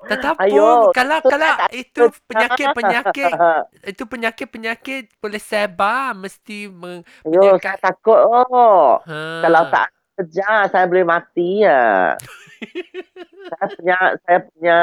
Tetapi 0.06 0.52
Ayo, 0.52 0.93
kalau 0.93 1.17
tu 1.23 1.32
kalau 1.32 1.49
tak 1.58 1.71
itu 1.82 2.02
penyakit-penyakit 2.30 3.32
itu 3.95 4.04
penyakit-penyakit 4.04 5.04
boleh 5.17 5.41
sebar 5.41 6.13
mesti 6.13 6.69
meng, 6.69 7.02
Ayo, 7.26 7.58
Penyakit- 7.58 7.63
saya 7.65 7.78
takut 7.82 8.19
loh. 8.19 9.02
ha. 9.02 9.41
Kalau 9.41 9.63
tak 9.73 9.88
kerja, 10.19 10.69
saya 10.69 10.86
boleh 10.86 11.08
mati 11.08 11.65
ya. 11.65 12.13
saya 13.49 13.65
punya, 13.73 13.97
saya 14.21 14.39
punya, 14.45 14.78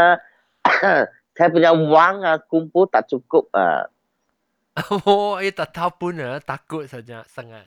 saya 1.38 1.48
punya 1.52 1.70
wang 1.76 2.26
ah, 2.26 2.42
kumpul 2.42 2.90
tak 2.90 3.06
cukup 3.06 3.46
ah. 3.54 3.86
Oh, 5.06 5.36
eh 5.36 5.50
tak 5.50 5.72
tahu 5.72 5.90
pun 5.98 6.14
ah, 6.18 6.38
takut 6.38 6.84
saja 6.84 7.22
sangat. 7.26 7.66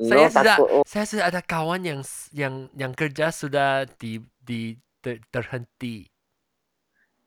No, 0.00 0.08
Saya 0.08 0.26
sudah 0.28 0.56
takut. 0.56 0.68
Oh, 0.70 0.84
saya 0.84 1.04
sudah 1.04 1.24
ada 1.28 1.40
kawan 1.40 1.82
yang 1.82 2.00
yang 2.32 2.54
yang 2.72 2.92
kerja 2.92 3.28
sudah 3.28 3.84
di 3.96 4.16
di 4.40 4.72
ter, 4.98 5.20
terhenti. 5.28 6.08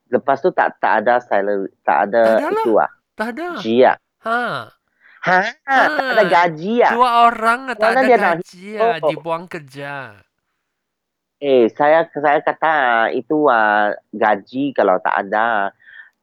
Lepas 0.07 0.41
tu 0.41 0.49
tak 0.49 0.77
tak 0.77 1.05
ada 1.05 1.17
salary, 1.19 1.69
tak 1.81 2.09
ada 2.09 2.21
Tak 2.21 2.37
ada 2.37 2.49
lah. 2.49 2.61
itu 2.61 2.71
ah. 2.75 2.91
Tak 3.13 3.27
ada. 3.29 3.47
Gaji 3.55 3.77
ah. 3.83 3.97
Ha. 4.23 4.41
Ha, 5.23 5.37
tak 5.63 6.11
ada 6.11 6.19
Ah. 6.19 6.27
gaji 6.27 6.73
ah. 6.81 6.91
Dua 6.91 7.09
orang 7.23 7.59
ah, 7.69 7.75
tak 7.75 7.89
Mana 7.89 7.99
ada 7.99 8.15
gaji 8.17 8.65
ah, 8.75 8.97
hidup? 8.97 9.09
dibuang 9.09 9.45
kerja. 9.47 9.93
Eh, 11.39 11.67
saya 11.69 12.07
saya 12.09 12.39
kata 12.39 12.73
itu 13.11 13.47
ah 13.47 13.91
gaji 14.09 14.71
kalau 14.71 14.97
tak 14.97 15.27
ada. 15.27 15.69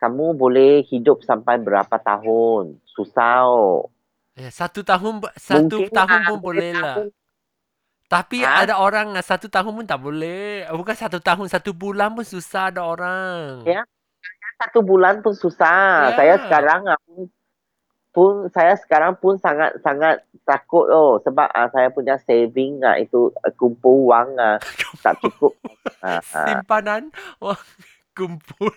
Kamu 0.00 0.32
boleh 0.32 0.80
hidup 0.88 1.20
sampai 1.20 1.60
berapa 1.60 2.00
tahun? 2.00 2.80
Susah. 2.88 3.44
Oh. 3.44 3.92
Eh, 4.32 4.48
satu 4.48 4.80
tahun 4.80 5.20
satu 5.36 5.76
Mungkin 5.84 5.92
tahun 5.92 6.20
ah, 6.24 6.26
pun 6.32 6.38
boleh 6.40 6.70
lah. 6.72 6.96
Tapi 8.08 8.40
Ha? 8.42 8.64
ada 8.64 8.80
orang 8.80 9.12
ah, 9.14 9.22
satu 9.22 9.52
tahun 9.52 9.76
pun 9.76 9.84
tak 9.84 10.00
boleh. 10.00 10.64
Bukan 10.72 10.96
satu 10.96 11.20
tahun, 11.20 11.52
satu 11.52 11.76
bulan 11.76 12.16
pun 12.16 12.24
susah 12.24 12.72
ada 12.72 12.80
orang. 12.80 13.68
Ya. 13.68 13.84
Satu 14.56 14.80
bulan 14.80 15.20
pun 15.20 15.36
susah. 15.36 16.10
Ya. 16.10 16.16
Saya 16.16 16.34
sekarang 16.48 16.80
ah, 16.88 16.98
pun, 17.04 17.28
pun 18.10 18.32
saya 18.50 18.74
sekarang 18.80 19.20
pun 19.20 19.36
sangat 19.36 19.76
sangat 19.84 20.24
takut 20.42 20.90
oh 20.90 21.22
sebab 21.22 21.46
ah, 21.52 21.70
saya 21.70 21.92
punya 21.94 22.18
saving 22.26 22.82
ah, 22.82 22.98
itu 22.98 23.30
ah, 23.44 23.52
kumpul 23.54 24.10
wang 24.10 24.34
ah, 24.40 24.58
tak 25.04 25.20
cukup. 25.22 25.54
Ah, 26.02 26.18
ah, 26.34 26.46
Simpanan 26.48 27.12
wah 27.38 27.60
kumpul. 28.12 28.72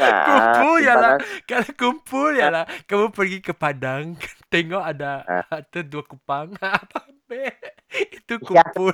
ah, 0.00 0.24
Kumpul 0.24 0.76
ya 0.80 0.94
lah. 0.94 1.14
simpanan. 1.16 1.44
Kalau 1.44 1.68
kumpul 1.74 2.28
ya 2.34 2.48
lah, 2.50 2.64
kamu 2.84 3.06
pergi 3.10 3.38
ke 3.40 3.52
Padang, 3.52 4.16
tengok 4.52 4.82
ada 4.82 5.12
Ah. 5.22 5.44
ada 5.50 5.80
dua 5.80 6.02
kupang. 6.02 6.52
Apa? 6.62 7.40
Itu 7.90 8.34
Ya. 8.50 8.64
kumpul. 8.64 8.92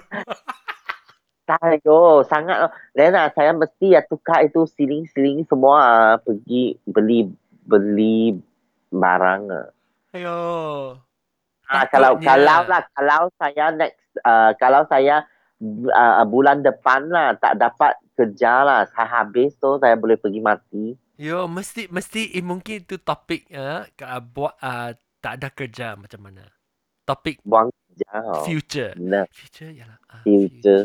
Ayo, 1.51 2.23
sangat. 2.25 2.63
oh. 2.63 2.73
Dan 2.95 3.19
ah, 3.19 3.27
saya 3.35 3.51
mesti 3.51 3.99
ya 3.99 4.07
tukar 4.07 4.47
itu 4.47 4.71
siling-siling 4.71 5.43
semua 5.45 5.77
ah, 5.83 6.15
pergi 6.17 6.79
beli 6.87 7.27
beli 7.67 8.39
barang. 8.89 9.43
ah. 9.51 9.69
Ayo. 10.15 10.39
Ah, 11.67 11.87
kalau 11.87 12.19
kalau 12.19 12.67
lah 12.67 12.83
kalau 12.95 13.31
saya 13.35 13.71
next 13.71 13.99
uh, 14.23 14.51
kalau 14.59 14.83
saya 14.87 15.23
uh, 15.63 16.27
bulan 16.27 16.63
depan 16.63 17.07
lah 17.07 17.39
tak 17.39 17.59
dapat 17.59 17.95
kerja 18.21 18.61
lah 18.61 18.85
saya 18.93 19.25
habis 19.25 19.57
tu 19.57 19.81
saya 19.81 19.97
boleh 19.97 20.21
pergi 20.21 20.41
mati. 20.45 20.85
Yo, 21.17 21.49
mesti 21.49 21.89
mesti 21.89 22.33
eh, 22.37 22.45
mungkin 22.45 22.85
itu 22.85 23.01
topik 23.01 23.49
ah 23.57 23.89
uh, 23.89 24.21
buat 24.21 24.57
uh, 24.61 24.93
tak 25.21 25.33
ada 25.41 25.49
kerja 25.53 25.97
macam 25.97 26.21
mana. 26.29 26.45
Topik 27.09 27.41
Buang 27.45 27.73
kerja. 27.73 28.45
Future. 28.45 28.93
Nah, 29.01 29.25
Future 29.29 29.73
ya 29.73 29.85
lah. 29.89 29.99
ah, 30.09 30.23
Future. 30.25 30.85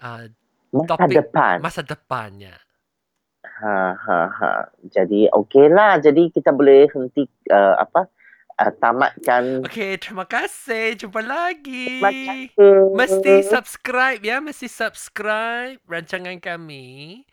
Ah, 0.00 0.26
masa 0.74 0.86
Topik 0.90 1.14
depan. 1.18 1.56
masa 1.62 1.80
depannya. 1.82 2.54
Ha 3.44 3.78
ha 3.94 4.20
ha. 4.30 4.50
Jadi 4.90 5.28
okey 5.30 5.66
lah. 5.70 6.00
Jadi 6.02 6.32
kita 6.32 6.50
boleh 6.50 6.88
henti 6.90 7.28
uh, 7.52 7.76
apa? 7.78 8.08
Uh, 8.60 8.72
tamatkan. 8.76 9.64
Okey, 9.64 9.96
terima 9.96 10.28
kasih. 10.28 10.92
Jumpa 11.00 11.24
lagi. 11.24 11.96
Terima 11.96 12.12
kasih. 12.12 12.92
Mesti 12.92 13.34
subscribe 13.48 14.20
ya, 14.20 14.36
mesti 14.44 14.68
subscribe 14.68 15.80
rancangan 15.88 16.36
kami. 16.36 17.24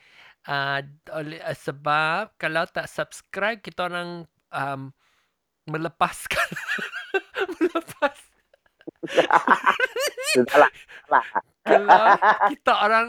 Uh, 0.47 0.79
oleh 1.11 1.43
uh, 1.43 1.51
sebab 1.51 2.31
kalau 2.39 2.63
tak 2.71 2.87
subscribe 2.87 3.59
kita 3.59 3.91
orang 3.91 4.23
um, 4.55 4.95
melepaskan 5.67 6.47
melepas 7.59 8.15
Sudahlah. 10.31 10.71
Sudahlah. 10.71 11.25
kalau 11.67 12.07
kita 12.47 12.73
orang 12.79 13.07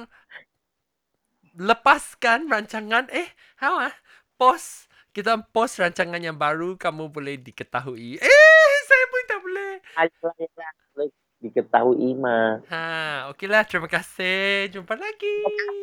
lepaskan 1.58 2.50
rancangan 2.50 3.06
eh 3.14 3.30
how 3.62 3.78
ah 3.78 3.94
post 4.34 4.87
kita 5.18 5.34
post 5.50 5.82
rancangan 5.82 6.22
yang 6.22 6.38
baru 6.38 6.78
kamu 6.78 7.10
boleh 7.10 7.34
diketahui. 7.42 8.22
Eh 8.22 8.70
saya 8.86 9.04
pun 9.10 9.22
tak 9.26 9.38
boleh. 9.42 9.72
Ayolah, 9.98 10.34
ayolah. 10.38 10.72
Boleh 10.94 11.08
diketahui 11.42 12.10
mah. 12.14 12.62
ha 12.70 12.86
okeylah. 13.34 13.66
Terima 13.66 13.90
kasih. 13.90 14.70
Jumpa 14.70 14.94
lagi. 14.94 15.36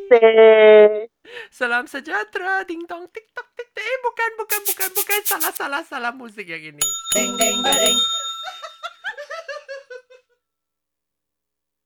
Terima 0.08 1.12
salam 1.52 1.84
sejahtera. 1.84 2.64
Ding 2.64 2.88
dong 2.88 3.12
tik 3.12 3.28
tok 3.36 3.52
tik 3.60 3.76
tik 3.76 3.84
eh 3.84 4.00
bukan 4.08 4.32
bukan 4.40 4.62
bukan 4.72 4.90
bukan. 5.04 5.20
Salah 5.28 5.52
salah 5.52 5.84
salah 5.84 6.16
musik 6.16 6.48
yang 6.48 6.72
ini. 6.72 6.88
Ding 7.12 7.36
ding 7.36 7.60
bading 7.60 8.25